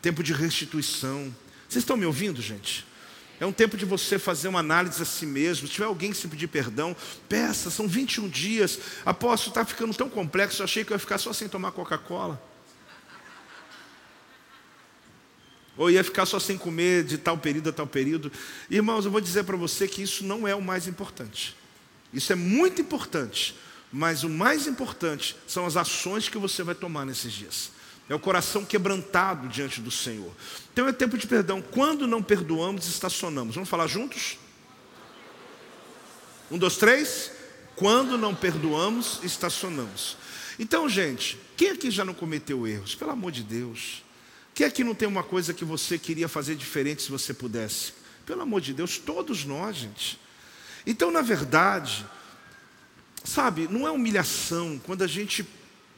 [0.00, 1.24] tempo de restituição.
[1.68, 2.86] Vocês estão me ouvindo, gente?
[3.38, 5.66] É um tempo de você fazer uma análise a si mesmo.
[5.66, 6.96] Se tiver alguém que se pedir perdão,
[7.28, 7.70] peça.
[7.70, 8.78] São 21 dias.
[9.04, 10.62] Apóstolo, está ficando tão complexo.
[10.62, 12.42] Eu achei que eu ia ficar só sem tomar Coca-Cola.
[15.76, 18.32] Ou ia ficar só sem comer de tal período a tal período.
[18.70, 21.54] Irmãos, eu vou dizer para você que isso não é o mais importante.
[22.14, 23.54] Isso é muito importante.
[23.92, 27.75] Mas o mais importante são as ações que você vai tomar nesses dias.
[28.08, 30.32] É o coração quebrantado diante do Senhor.
[30.72, 31.60] Então é tempo de perdão.
[31.60, 33.54] Quando não perdoamos, estacionamos.
[33.54, 34.38] Vamos falar juntos?
[36.50, 37.32] Um, dois, três.
[37.74, 40.16] Quando não perdoamos, estacionamos.
[40.58, 42.94] Então, gente, quem aqui já não cometeu erros?
[42.94, 44.04] Pelo amor de Deus.
[44.54, 47.92] Quem aqui não tem uma coisa que você queria fazer diferente se você pudesse?
[48.24, 50.18] Pelo amor de Deus, todos nós, gente.
[50.86, 52.06] Então, na verdade,
[53.22, 55.46] sabe, não é humilhação quando a gente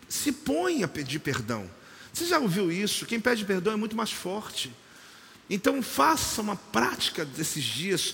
[0.09, 1.71] se põe a pedir perdão.
[2.19, 3.07] Você já ouviu isso?
[3.07, 4.73] Quem pede perdão é muito mais forte.
[5.49, 8.13] Então faça uma prática desses dias.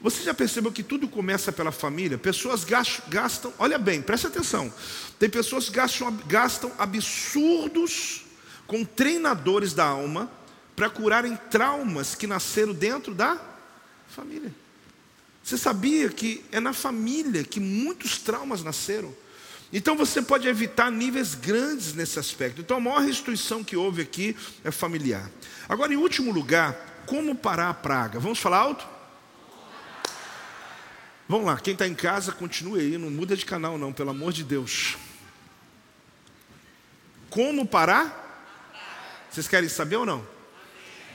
[0.00, 2.18] Você já percebeu que tudo começa pela família?
[2.18, 4.74] Pessoas gastam, olha bem, preste atenção.
[5.20, 8.24] Tem pessoas que gastam, gastam absurdos
[8.66, 10.28] com treinadores da alma
[10.74, 13.40] para curarem traumas que nasceram dentro da
[14.08, 14.52] família.
[15.44, 19.14] Você sabia que é na família que muitos traumas nasceram?
[19.76, 22.60] Então você pode evitar níveis grandes nesse aspecto.
[22.60, 25.28] Então a maior restituição que houve aqui é familiar.
[25.68, 28.20] Agora, em último lugar, como parar a praga?
[28.20, 28.86] Vamos falar alto?
[31.28, 34.32] Vamos lá, quem está em casa, continue aí, não muda de canal, não, pelo amor
[34.32, 34.96] de Deus.
[37.28, 38.22] Como parar?
[39.28, 40.24] Vocês querem saber ou não?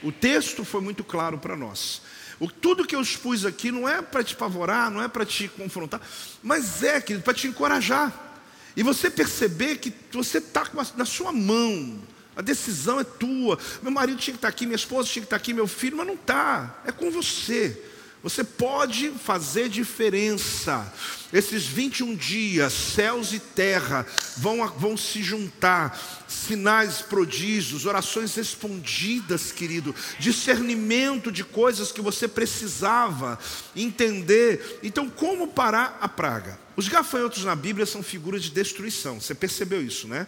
[0.02, 2.02] O texto foi muito claro para nós.
[2.38, 5.48] O, tudo que eu expus aqui não é para te pavorar, não é para te
[5.48, 6.02] confrontar,
[6.42, 8.29] mas é, querido, para te encorajar.
[8.76, 10.66] E você perceber que você está
[10.96, 12.00] na sua mão,
[12.36, 13.58] a decisão é tua.
[13.82, 15.66] Meu marido tinha que estar tá aqui, minha esposa tinha que estar tá aqui, meu
[15.66, 17.89] filho, mas não está, é com você.
[18.22, 20.92] Você pode fazer diferença.
[21.32, 24.06] Esses 21 dias, céus e terra
[24.36, 25.98] vão, vão se juntar.
[26.28, 29.94] Sinais, prodígios, orações respondidas, querido.
[30.18, 33.38] Discernimento de coisas que você precisava
[33.74, 34.80] entender.
[34.82, 36.58] Então, como parar a praga?
[36.76, 39.18] Os gafanhotos na Bíblia são figuras de destruição.
[39.18, 40.26] Você percebeu isso, né?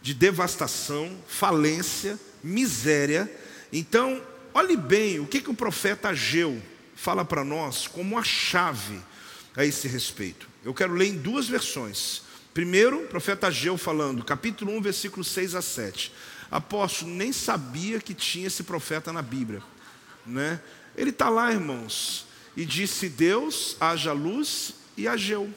[0.00, 3.30] De devastação, falência, miséria.
[3.70, 4.22] Então,
[4.54, 6.62] olhe bem o que, que o profeta Ageu
[7.00, 9.00] fala para nós como a chave
[9.56, 10.46] a esse respeito.
[10.62, 12.22] Eu quero ler em duas versões.
[12.52, 16.12] Primeiro, o profeta Ageu falando, capítulo 1, versículo 6 a 7.
[16.50, 19.62] Apóstolo, nem sabia que tinha esse profeta na Bíblia.
[20.26, 20.60] Né?
[20.94, 25.50] Ele está lá, irmãos, e disse: Deus, haja luz e Ageu.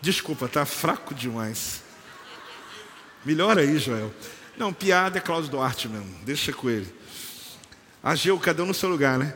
[0.00, 1.82] Desculpa, tá fraco demais.
[3.24, 4.14] Melhora aí, Joel.
[4.56, 6.99] Não, piada é Cláudio Duarte mesmo, deixa com ele.
[8.02, 9.34] Ageu, cada um no seu lugar, né?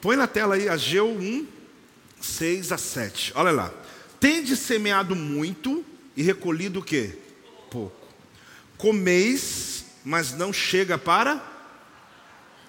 [0.00, 1.46] Põe na tela aí, Ageu 1,
[2.20, 3.32] 6 a 7.
[3.34, 3.72] Olha lá.
[4.20, 5.84] Tende semeado muito
[6.16, 7.18] e recolhido o quê?
[7.70, 8.06] Pouco.
[8.76, 11.42] Comeis, mas não chega para.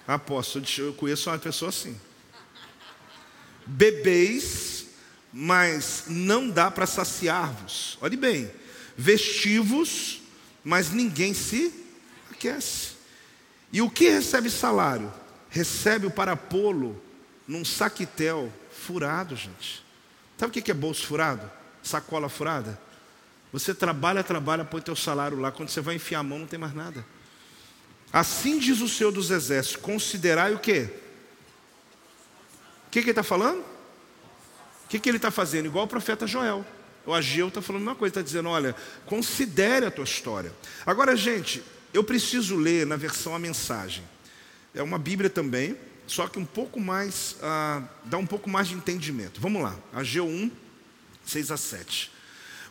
[0.06, 1.98] Apóstolo, eu conheço uma pessoa assim.
[3.66, 4.86] Bebeis,
[5.32, 7.98] mas não dá para saciar-vos.
[8.00, 8.50] Olhe bem.
[8.96, 10.22] Vestivos,
[10.64, 11.72] mas ninguém se
[12.30, 12.97] aquece.
[13.72, 15.12] E o que recebe salário?
[15.50, 17.00] Recebe o para pô-lo
[17.46, 19.84] num saquitel furado, gente.
[20.36, 21.50] Sabe o que é bolso furado?
[21.82, 22.78] Sacola furada?
[23.52, 25.50] Você trabalha, trabalha, põe teu salário lá.
[25.50, 27.04] Quando você vai enfiar a mão, não tem mais nada.
[28.12, 30.88] Assim diz o Senhor dos Exércitos: considerai o quê?
[32.86, 33.60] O que, que ele está falando?
[33.60, 35.66] O que, que ele está fazendo?
[35.66, 36.64] Igual o profeta Joel.
[37.04, 38.74] O Ageu está falando uma coisa, está dizendo: olha,
[39.06, 40.52] considere a tua história.
[40.86, 41.62] Agora, gente,
[41.92, 44.04] eu preciso ler na versão a mensagem.
[44.74, 45.76] É uma Bíblia também,
[46.06, 49.40] só que um pouco mais, ah, dá um pouco mais de entendimento.
[49.40, 50.50] Vamos lá, Ageu 1,
[51.24, 52.12] 6 a 7.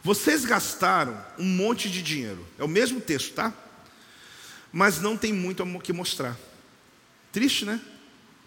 [0.03, 3.53] Vocês gastaram um monte de dinheiro, é o mesmo texto, tá?
[4.72, 6.38] Mas não tem muito o que mostrar.
[7.32, 7.82] Triste, né?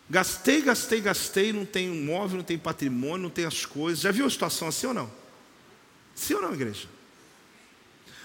[0.09, 4.01] Gastei, gastei, gastei, não tem um móvel, não tem patrimônio, não tem as coisas.
[4.01, 5.11] Já viu a situação assim ou não?
[6.14, 6.89] Sim ou não, igreja?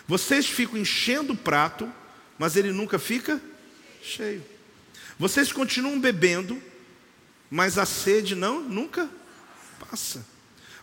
[0.08, 1.91] Vocês ficam enchendo o prato,
[2.38, 3.41] mas ele nunca fica
[4.01, 4.43] cheio.
[5.17, 6.61] Vocês continuam bebendo,
[7.49, 9.09] mas a sede não nunca
[9.79, 10.25] passa.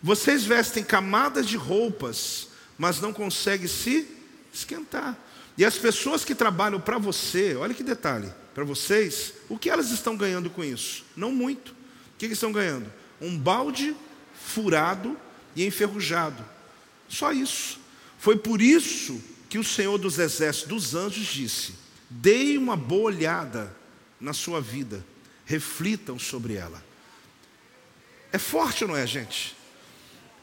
[0.03, 2.48] Vocês vestem camadas de roupas,
[2.78, 4.09] mas não conseguem se
[4.53, 5.16] esquentar.
[5.57, 9.90] E as pessoas que trabalham para você, olha que detalhe, para vocês, o que elas
[9.90, 11.05] estão ganhando com isso?
[11.16, 11.72] Não muito.
[11.72, 12.90] O que, que estão ganhando?
[13.20, 13.94] Um balde
[14.34, 15.16] furado
[15.55, 16.44] e enferrujado.
[17.09, 17.78] Só isso.
[18.18, 19.20] Foi por isso
[19.53, 21.74] que o Senhor dos Exércitos dos Anjos disse:
[22.09, 23.76] Deem uma boa olhada
[24.18, 25.05] na sua vida,
[25.44, 26.82] reflitam sobre ela.
[28.32, 29.55] É forte, não é, gente?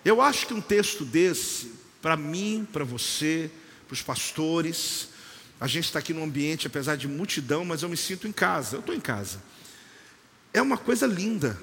[0.05, 3.49] Eu acho que um texto desse, para mim, para você,
[3.87, 5.09] para os pastores,
[5.59, 8.75] a gente está aqui num ambiente, apesar de multidão, mas eu me sinto em casa,
[8.75, 9.41] eu estou em casa.
[10.53, 11.59] É uma coisa linda.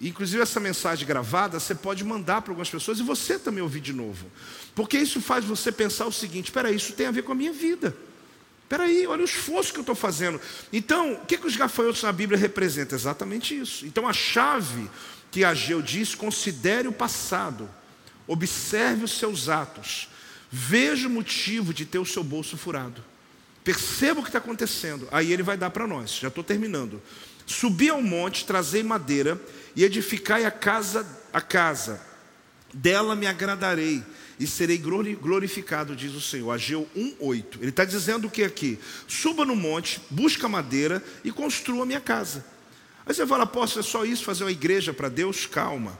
[0.00, 3.92] Inclusive, essa mensagem gravada você pode mandar para algumas pessoas e você também ouvir de
[3.92, 4.30] novo.
[4.76, 7.52] Porque isso faz você pensar o seguinte: espera, isso tem a ver com a minha
[7.52, 7.96] vida.
[8.62, 10.38] Espera aí, olha o esforço que eu estou fazendo.
[10.72, 12.96] Então, o que, que os gafanhotos na Bíblia representam?
[12.96, 13.86] Exatamente isso.
[13.86, 14.88] Então, a chave
[15.30, 17.68] que Ageu diz: considere o passado,
[18.26, 20.10] observe os seus atos,
[20.50, 23.02] veja o motivo de ter o seu bolso furado.
[23.64, 25.08] Perceba o que está acontecendo.
[25.10, 26.10] Aí ele vai dar para nós.
[26.10, 27.02] Já estou terminando.
[27.46, 29.40] Subi ao monte, trazei madeira
[29.74, 32.00] e edificai a casa, a casa.
[32.74, 34.04] Dela me agradarei
[34.38, 36.50] e serei glorificado, diz o Senhor.
[36.50, 37.58] Ageu 1,8.
[37.60, 38.78] Ele está dizendo o que aqui?
[39.08, 42.44] Suba no monte, busca madeira e construa a minha casa.
[43.06, 45.46] Aí você fala, apóstolo, é só isso, fazer uma igreja para Deus?
[45.46, 45.98] Calma.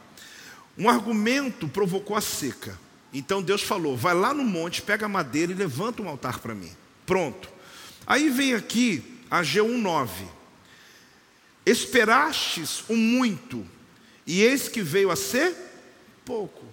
[0.77, 2.79] Um argumento provocou a seca.
[3.13, 6.71] Então Deus falou: vai lá no monte, pega madeira e levanta um altar para mim.
[7.07, 7.49] Pronto.
[8.07, 10.09] Aí vem aqui Ageu 1,9.
[11.65, 13.67] Esperastes o muito,
[14.27, 15.55] e eis que veio a ser
[16.25, 16.66] pouco.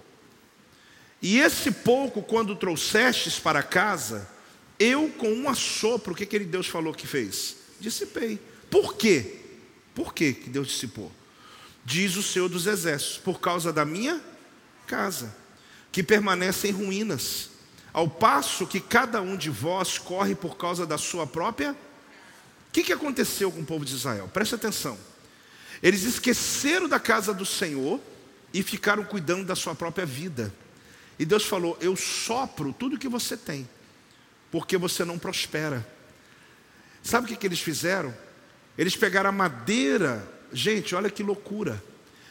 [1.24, 4.30] E esse pouco, quando trouxestes para casa,
[4.78, 7.56] eu com um assopro, o que aquele Deus falou que fez?
[7.80, 8.38] Dissipei.
[8.70, 9.38] Por quê?
[9.96, 11.10] Por quê que Deus dissipou?
[11.86, 14.22] Diz o Senhor dos Exércitos, por causa da minha
[14.86, 15.34] casa,
[15.94, 17.52] que permanece em ruínas,
[17.94, 21.72] ao passo que cada um de vós corre por causa da sua própria.
[21.72, 21.76] O
[22.74, 24.30] que, que aconteceu com o povo de Israel?
[24.34, 24.98] Preste atenção.
[25.82, 28.02] Eles esqueceram da casa do Senhor
[28.54, 30.54] e ficaram cuidando da sua própria vida.
[31.18, 33.68] E Deus falou: Eu sopro tudo que você tem,
[34.52, 35.86] porque você não prospera.
[37.02, 38.14] Sabe o que, que eles fizeram?
[38.78, 41.84] Eles pegaram a madeira, gente, olha que loucura.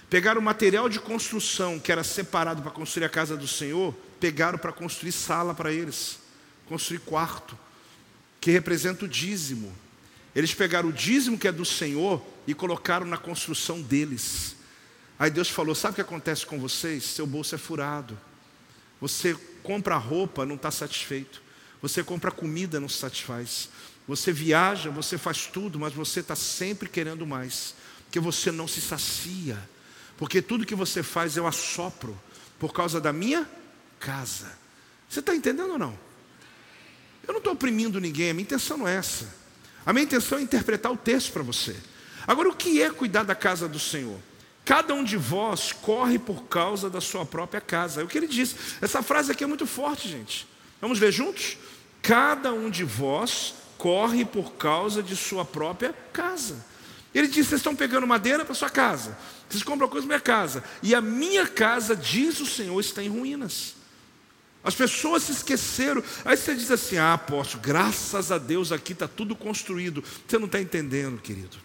[0.09, 4.59] Pegaram o material de construção que era separado para construir a casa do Senhor, pegaram
[4.59, 6.19] para construir sala para eles,
[6.67, 7.59] construir quarto,
[8.41, 9.73] que representa o dízimo.
[10.35, 14.57] Eles pegaram o dízimo que é do Senhor e colocaram na construção deles.
[15.19, 17.05] Aí Deus falou: Sabe o que acontece com vocês?
[17.05, 18.19] Seu bolso é furado.
[19.03, 21.43] Você compra roupa, não está satisfeito.
[21.83, 23.69] Você compra comida, não se satisfaz.
[24.07, 27.75] Você viaja, você faz tudo, mas você está sempre querendo mais.
[28.05, 29.59] Porque você não se sacia.
[30.17, 32.17] Porque tudo que você faz eu assopro
[32.61, 33.45] por causa da minha
[33.99, 34.53] casa.
[35.09, 35.99] Você está entendendo ou não?
[37.27, 39.35] Eu não estou oprimindo ninguém, a minha intenção não é essa.
[39.85, 41.75] A minha intenção é interpretar o texto para você.
[42.25, 44.21] Agora, o que é cuidar da casa do Senhor?
[44.65, 48.01] Cada um de vós corre por causa da sua própria casa.
[48.01, 48.55] É o que ele diz.
[48.81, 50.47] Essa frase aqui é muito forte, gente.
[50.81, 51.57] Vamos ler juntos?
[52.01, 56.65] Cada um de vós corre por causa de sua própria casa.
[57.15, 60.65] Ele diz: Vocês estão pegando madeira para sua casa, vocês compram coisa para minha casa,
[60.83, 63.75] e a minha casa, diz o Senhor, está em ruínas.
[64.65, 66.03] As pessoas se esqueceram.
[66.25, 70.03] Aí você diz assim: Ah, apóstolo, graças a Deus aqui está tudo construído.
[70.27, 71.57] Você não está entendendo, querido.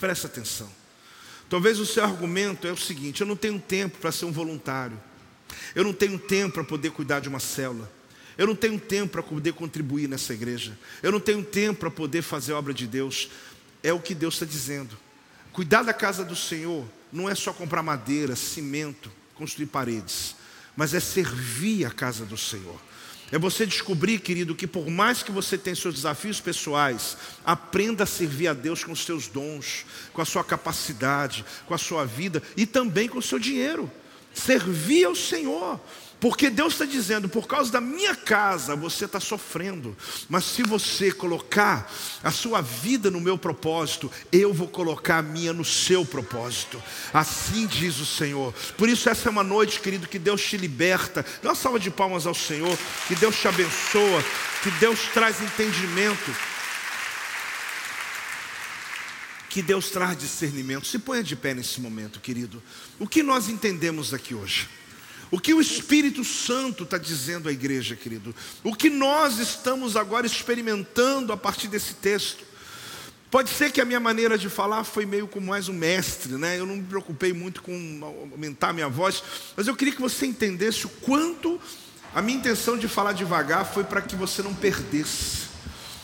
[0.00, 0.83] Preste atenção.
[1.54, 5.00] Talvez o seu argumento é o seguinte: eu não tenho tempo para ser um voluntário,
[5.72, 7.88] eu não tenho tempo para poder cuidar de uma célula,
[8.36, 12.22] eu não tenho tempo para poder contribuir nessa igreja, eu não tenho tempo para poder
[12.22, 13.30] fazer a obra de Deus.
[13.84, 14.96] É o que Deus está dizendo.
[15.52, 20.34] Cuidar da casa do Senhor não é só comprar madeira, cimento, construir paredes,
[20.76, 22.80] mas é servir a casa do Senhor.
[23.34, 28.06] É você descobrir, querido, que por mais que você tenha seus desafios pessoais, aprenda a
[28.06, 32.40] servir a Deus com os seus dons, com a sua capacidade, com a sua vida
[32.56, 33.90] e também com o seu dinheiro.
[34.32, 35.80] Servir ao Senhor.
[36.20, 39.94] Porque Deus está dizendo, por causa da minha casa você está sofrendo,
[40.28, 41.92] mas se você colocar
[42.22, 46.82] a sua vida no meu propósito, eu vou colocar a minha no seu propósito.
[47.12, 48.54] Assim diz o Senhor.
[48.78, 51.24] Por isso, essa é uma noite, querido, que Deus te liberta.
[51.42, 54.24] Dá uma salva de palmas ao Senhor, que Deus te abençoa,
[54.62, 56.34] que Deus traz entendimento.
[59.50, 60.86] Que Deus traz discernimento.
[60.86, 62.60] Se ponha de pé nesse momento, querido.
[62.98, 64.68] O que nós entendemos aqui hoje?
[65.34, 68.32] O que o Espírito Santo está dizendo à igreja, querido?
[68.62, 72.44] O que nós estamos agora experimentando a partir desse texto?
[73.32, 76.56] Pode ser que a minha maneira de falar foi meio como mais um mestre, né?
[76.56, 79.24] Eu não me preocupei muito com aumentar minha voz,
[79.56, 81.60] mas eu queria que você entendesse o quanto
[82.14, 85.48] a minha intenção de falar devagar foi para que você não perdesse,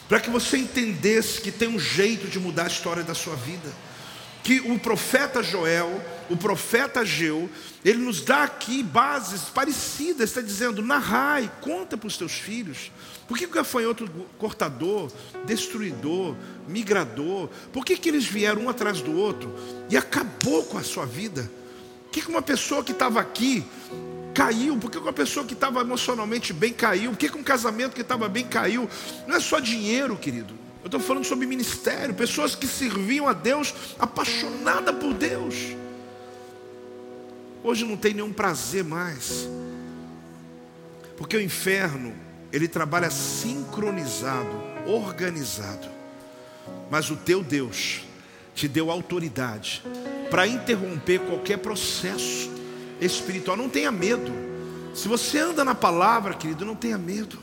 [0.08, 3.70] para que você entendesse que tem um jeito de mudar a história da sua vida
[4.42, 7.50] que o profeta Joel, o profeta Geu,
[7.84, 12.92] ele nos dá aqui bases parecidas, está dizendo, narrai, conta para os teus filhos.
[13.26, 14.08] Por que o gafanhoto
[14.38, 15.10] cortador,
[15.44, 16.36] destruidor,
[16.68, 19.52] migrador, por que, que eles vieram um atrás do outro
[19.90, 21.50] e acabou com a sua vida?
[22.04, 23.64] Por que, que uma pessoa que estava aqui
[24.32, 24.76] caiu?
[24.76, 27.10] Por que uma pessoa que estava emocionalmente bem caiu?
[27.10, 28.88] Por que, um casamento que estava bem caiu?
[29.26, 30.54] Não é só dinheiro, querido.
[30.82, 35.79] Eu estou falando sobre ministério, pessoas que serviam a Deus, apaixonada por Deus.
[37.62, 39.48] Hoje não tem nenhum prazer mais,
[41.16, 42.14] porque o inferno
[42.52, 44.50] ele trabalha sincronizado,
[44.86, 45.88] organizado.
[46.90, 48.02] Mas o teu Deus
[48.54, 49.82] te deu autoridade
[50.30, 52.50] para interromper qualquer processo
[53.00, 53.56] espiritual.
[53.56, 54.32] Não tenha medo.
[54.94, 57.38] Se você anda na palavra, querido, não tenha medo.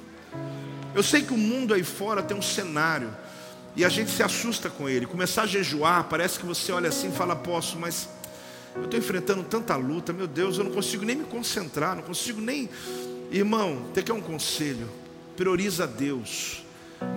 [0.93, 3.15] Eu sei que o mundo aí fora tem um cenário
[3.75, 5.05] e a gente se assusta com ele.
[5.05, 8.09] Começar a jejuar, parece que você olha assim e fala, posso, mas
[8.75, 12.39] eu estou enfrentando tanta luta, meu Deus, eu não consigo nem me concentrar, não consigo
[12.39, 12.69] nem.
[13.31, 14.87] Irmão, tem que é um conselho.
[15.35, 16.63] Prioriza Deus.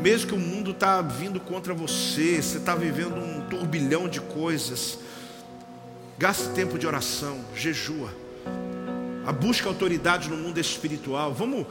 [0.00, 4.98] Mesmo que o mundo está vindo contra você, você está vivendo um turbilhão de coisas.
[6.18, 8.14] Gaste tempo de oração, jejua.
[9.26, 11.32] A busca autoridade no mundo espiritual.
[11.32, 11.66] Vamos,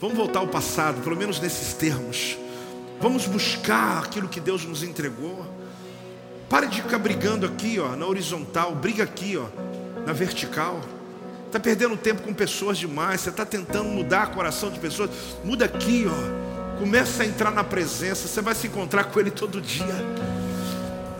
[0.00, 2.38] vamos voltar ao passado, pelo menos nesses termos.
[3.00, 5.44] Vamos buscar aquilo que Deus nos entregou.
[6.48, 9.46] Pare de ficar brigando aqui, ó, na horizontal, briga aqui, ó,
[10.06, 10.80] na vertical.
[11.46, 13.20] Está perdendo tempo com pessoas demais.
[13.20, 15.10] Você está tentando mudar o coração de pessoas.
[15.44, 16.78] Muda aqui, ó.
[16.78, 18.28] Começa a entrar na presença.
[18.28, 19.86] Você vai se encontrar com Ele todo dia.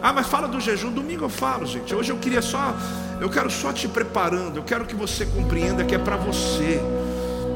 [0.03, 0.93] Ah, mas fala do jejum.
[0.93, 1.95] Domingo eu falo, gente.
[1.95, 2.77] Hoje eu queria só,
[3.21, 4.57] eu quero só te preparando.
[4.59, 6.81] Eu quero que você compreenda que é para você.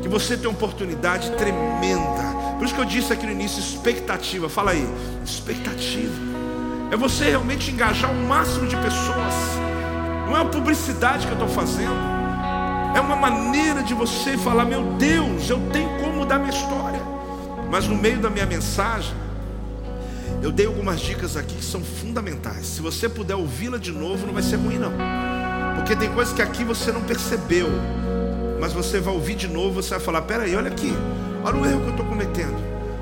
[0.00, 2.30] Que você tem uma oportunidade tremenda.
[2.56, 4.48] Por isso que eu disse aqui no início, expectativa.
[4.48, 4.88] Fala aí,
[5.24, 6.29] expectativa.
[6.90, 9.34] É você realmente engajar o máximo de pessoas.
[10.26, 11.94] Não é uma publicidade que eu estou fazendo.
[12.94, 17.00] É uma maneira de você falar: Meu Deus, eu tenho como mudar minha história.
[17.70, 19.14] Mas no meio da minha mensagem,
[20.42, 22.66] eu dei algumas dicas aqui que são fundamentais.
[22.66, 24.92] Se você puder ouvi-la de novo, não vai ser ruim, não.
[25.76, 27.68] Porque tem coisas que aqui você não percebeu.
[28.60, 30.92] Mas você vai ouvir de novo, você vai falar: Peraí, olha aqui,
[31.44, 32.56] olha o erro que eu estou cometendo.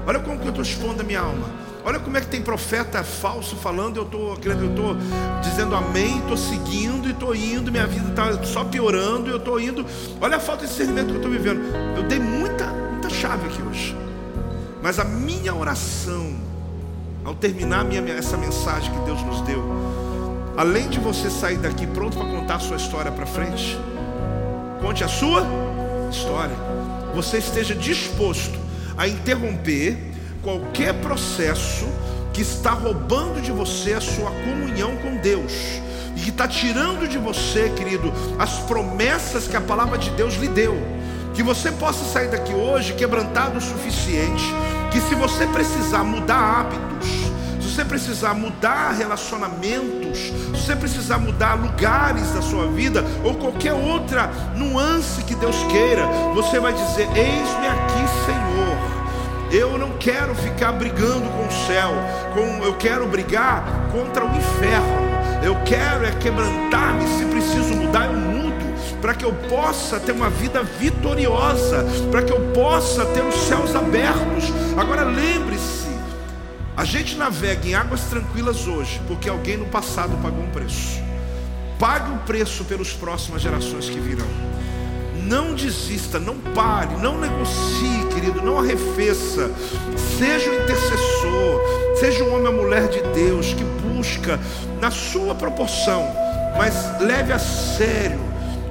[0.07, 1.68] Olha como que eu estou expondo a minha alma.
[1.89, 4.95] Olha como é que tem profeta falso falando, eu estou eu tô
[5.41, 9.87] dizendo amém, estou seguindo e estou indo, minha vida está só piorando, eu estou indo.
[10.21, 11.63] Olha a falta de discernimento que eu estou vivendo.
[11.97, 13.97] Eu dei muita, muita chave aqui hoje.
[14.83, 16.37] Mas a minha oração,
[17.25, 19.65] ao terminar minha, essa mensagem que Deus nos deu,
[20.59, 23.79] além de você sair daqui pronto para contar a sua história para frente,
[24.83, 25.43] conte a sua
[26.11, 26.55] história.
[27.15, 28.59] Você esteja disposto
[28.95, 30.08] a interromper
[30.43, 31.87] qualquer processo
[32.33, 35.53] que está roubando de você a sua comunhão com Deus
[36.17, 40.49] e que está tirando de você, querido, as promessas que a palavra de Deus lhe
[40.49, 40.77] deu.
[41.35, 44.45] Que você possa sair daqui hoje quebrantado o suficiente,
[44.91, 47.09] que se você precisar mudar hábitos,
[47.61, 53.73] se você precisar mudar relacionamentos, se você precisar mudar lugares da sua vida ou qualquer
[53.73, 58.48] outra nuance que Deus queira, você vai dizer: Eis-me aqui, Senhor.
[59.51, 61.91] Eu não quero ficar brigando com o céu,
[62.35, 65.09] com, eu quero brigar contra o inferno.
[65.43, 70.29] Eu quero é quebrantar-me, se preciso mudar, eu mudo, para que eu possa ter uma
[70.29, 74.53] vida vitoriosa, para que eu possa ter os céus abertos.
[74.77, 75.89] Agora lembre-se,
[76.77, 81.01] a gente navega em águas tranquilas hoje, porque alguém no passado pagou um preço.
[81.79, 84.27] Pague o preço pelas próximas gerações que virão.
[85.29, 89.51] Não desista, não pare, não negocie, querido, não arrefeça.
[90.17, 94.41] Seja um intercessor, seja um homem ou mulher de Deus que busca
[94.81, 96.03] na sua proporção,
[96.57, 98.19] mas leve a sério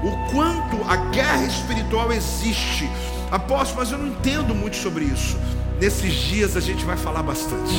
[0.03, 2.89] o quanto a guerra espiritual existe.
[3.29, 5.37] Apóstolo, mas eu não entendo muito sobre isso.
[5.79, 7.75] Nesses dias a gente vai falar bastante.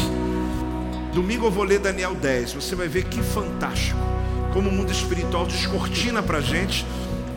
[1.12, 2.52] Domingo eu vou ler Daniel 10.
[2.52, 3.98] Você vai ver que fantástico.
[4.52, 6.86] Como o mundo espiritual descortina para a gente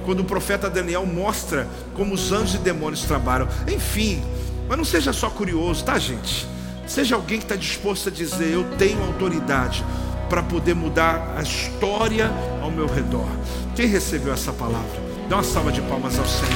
[0.06, 3.48] quando o profeta Daniel mostra como os anjos e demônios trabalham.
[3.68, 4.23] Enfim,
[4.68, 6.48] mas não seja só curioso, tá, gente?
[6.88, 9.84] Seja alguém que está disposto a dizer: Eu tenho autoridade
[10.30, 13.28] para poder mudar a história ao meu redor.
[13.76, 15.02] Quem recebeu essa palavra?
[15.30, 16.52] Dá uma salva de palmas ao Senhor.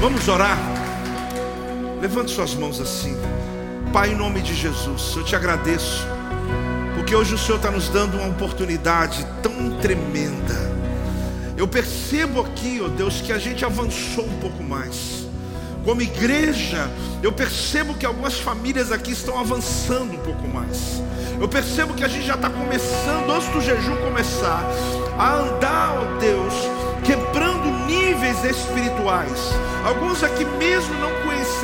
[0.00, 0.58] Vamos orar?
[2.00, 3.16] Levante suas mãos assim.
[3.94, 6.04] Pai, em nome de Jesus, eu te agradeço,
[6.96, 10.74] porque hoje o Senhor está nos dando uma oportunidade tão tremenda.
[11.56, 15.28] Eu percebo aqui, ó oh Deus, que a gente avançou um pouco mais.
[15.84, 16.90] Como igreja,
[17.22, 21.00] eu percebo que algumas famílias aqui estão avançando um pouco mais.
[21.40, 24.64] Eu percebo que a gente já está começando, antes do jejum começar,
[25.16, 26.54] a andar, ó oh Deus,
[27.04, 29.38] quebrando níveis espirituais.
[29.86, 31.12] Alguns aqui mesmo não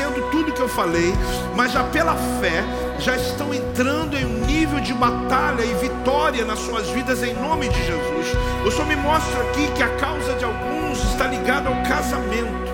[0.00, 1.12] conhecendo tudo que eu falei,
[1.54, 2.64] mas já pela fé,
[2.98, 7.68] já estão entrando em um nível de batalha e vitória nas suas vidas em nome
[7.68, 8.26] de Jesus.
[8.64, 12.69] Eu só me mostro aqui que a causa de alguns está ligada ao casamento.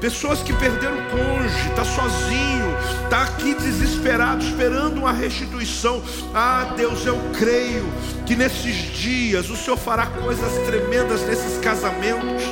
[0.00, 2.74] Pessoas que perderam o cônjuge, está sozinho,
[3.04, 6.02] está aqui desesperado, esperando uma restituição.
[6.34, 7.84] Ah, Deus, eu creio
[8.24, 12.42] que nesses dias o Senhor fará coisas tremendas nesses casamentos.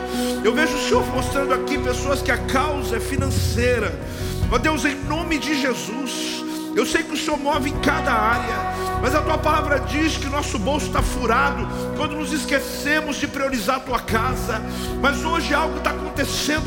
[0.44, 3.98] Eu vejo o Senhor mostrando aqui pessoas que a causa é financeira.
[4.52, 6.44] Ó oh, Deus, em nome de Jesus,
[6.76, 8.98] eu sei que o Senhor move em cada área.
[9.00, 11.66] Mas a tua palavra diz que nosso bolso está furado
[11.96, 14.60] quando nos esquecemos de priorizar a tua casa.
[15.00, 16.07] Mas hoje algo está acontecendo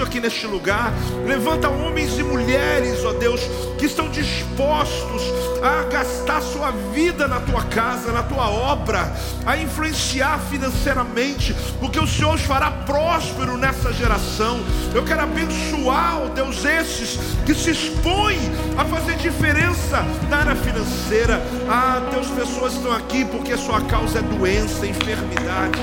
[0.04, 0.94] aqui neste lugar.
[1.26, 3.42] Levanta homens e mulheres, ó Deus,
[3.78, 5.22] que estão dispostos
[5.62, 9.12] a gastar sua vida na tua casa, na tua obra,
[9.46, 14.60] a influenciar financeiramente, porque o Senhor os fará próspero nessa geração.
[14.94, 18.40] Eu quero abençoar, ó Deus, esses que se expõem
[18.78, 21.42] a fazer diferença na área financeira.
[21.70, 25.80] Ah, Deus, pessoas estão aqui porque sua causa é doença, enfermidade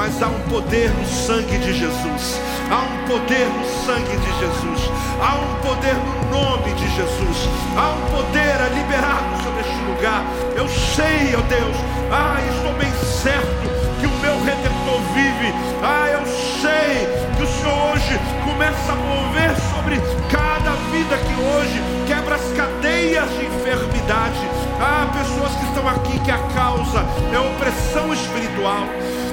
[0.00, 2.40] mas há um poder no sangue de Jesus.
[2.70, 4.90] Há um poder no sangue de Jesus.
[5.20, 7.48] Há um poder no nome de Jesus.
[7.76, 10.24] Há um poder liberado sobre este lugar.
[10.56, 11.76] Eu sei, ó Deus,
[12.10, 13.68] ah, estou bem certo
[14.00, 15.52] que o meu redentor vive.
[15.82, 16.24] Ah, eu
[16.62, 17.06] sei
[17.36, 20.00] que o Senhor hoje começa a mover sobre
[20.32, 24.48] cada vida que hoje quebra as cadeias de enfermidade.
[24.80, 27.04] Ah, pessoas que estão aqui que a causa
[27.34, 28.88] é opressão espiritual.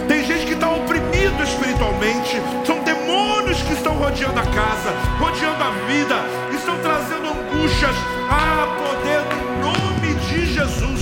[0.07, 2.41] Tem gente que está oprimido espiritualmente.
[2.65, 4.89] São demônios que estão rodeando a casa,
[5.19, 6.15] rodeando a vida,
[6.55, 7.95] estão trazendo angústias.
[8.29, 11.01] Ah, poder no nome de Jesus.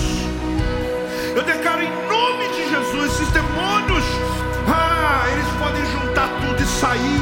[1.36, 4.03] Eu declaro em nome de Jesus, esses demônios,
[4.68, 7.22] ah, eles podem juntar tudo e sair,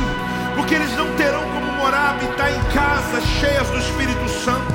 [0.56, 4.74] porque eles não terão como morar, habitar em casas cheias do Espírito Santo.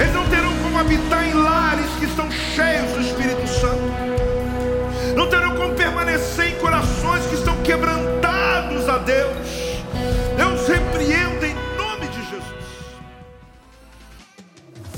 [0.00, 4.17] Eles não terão como habitar em lares que estão cheios do Espírito Santo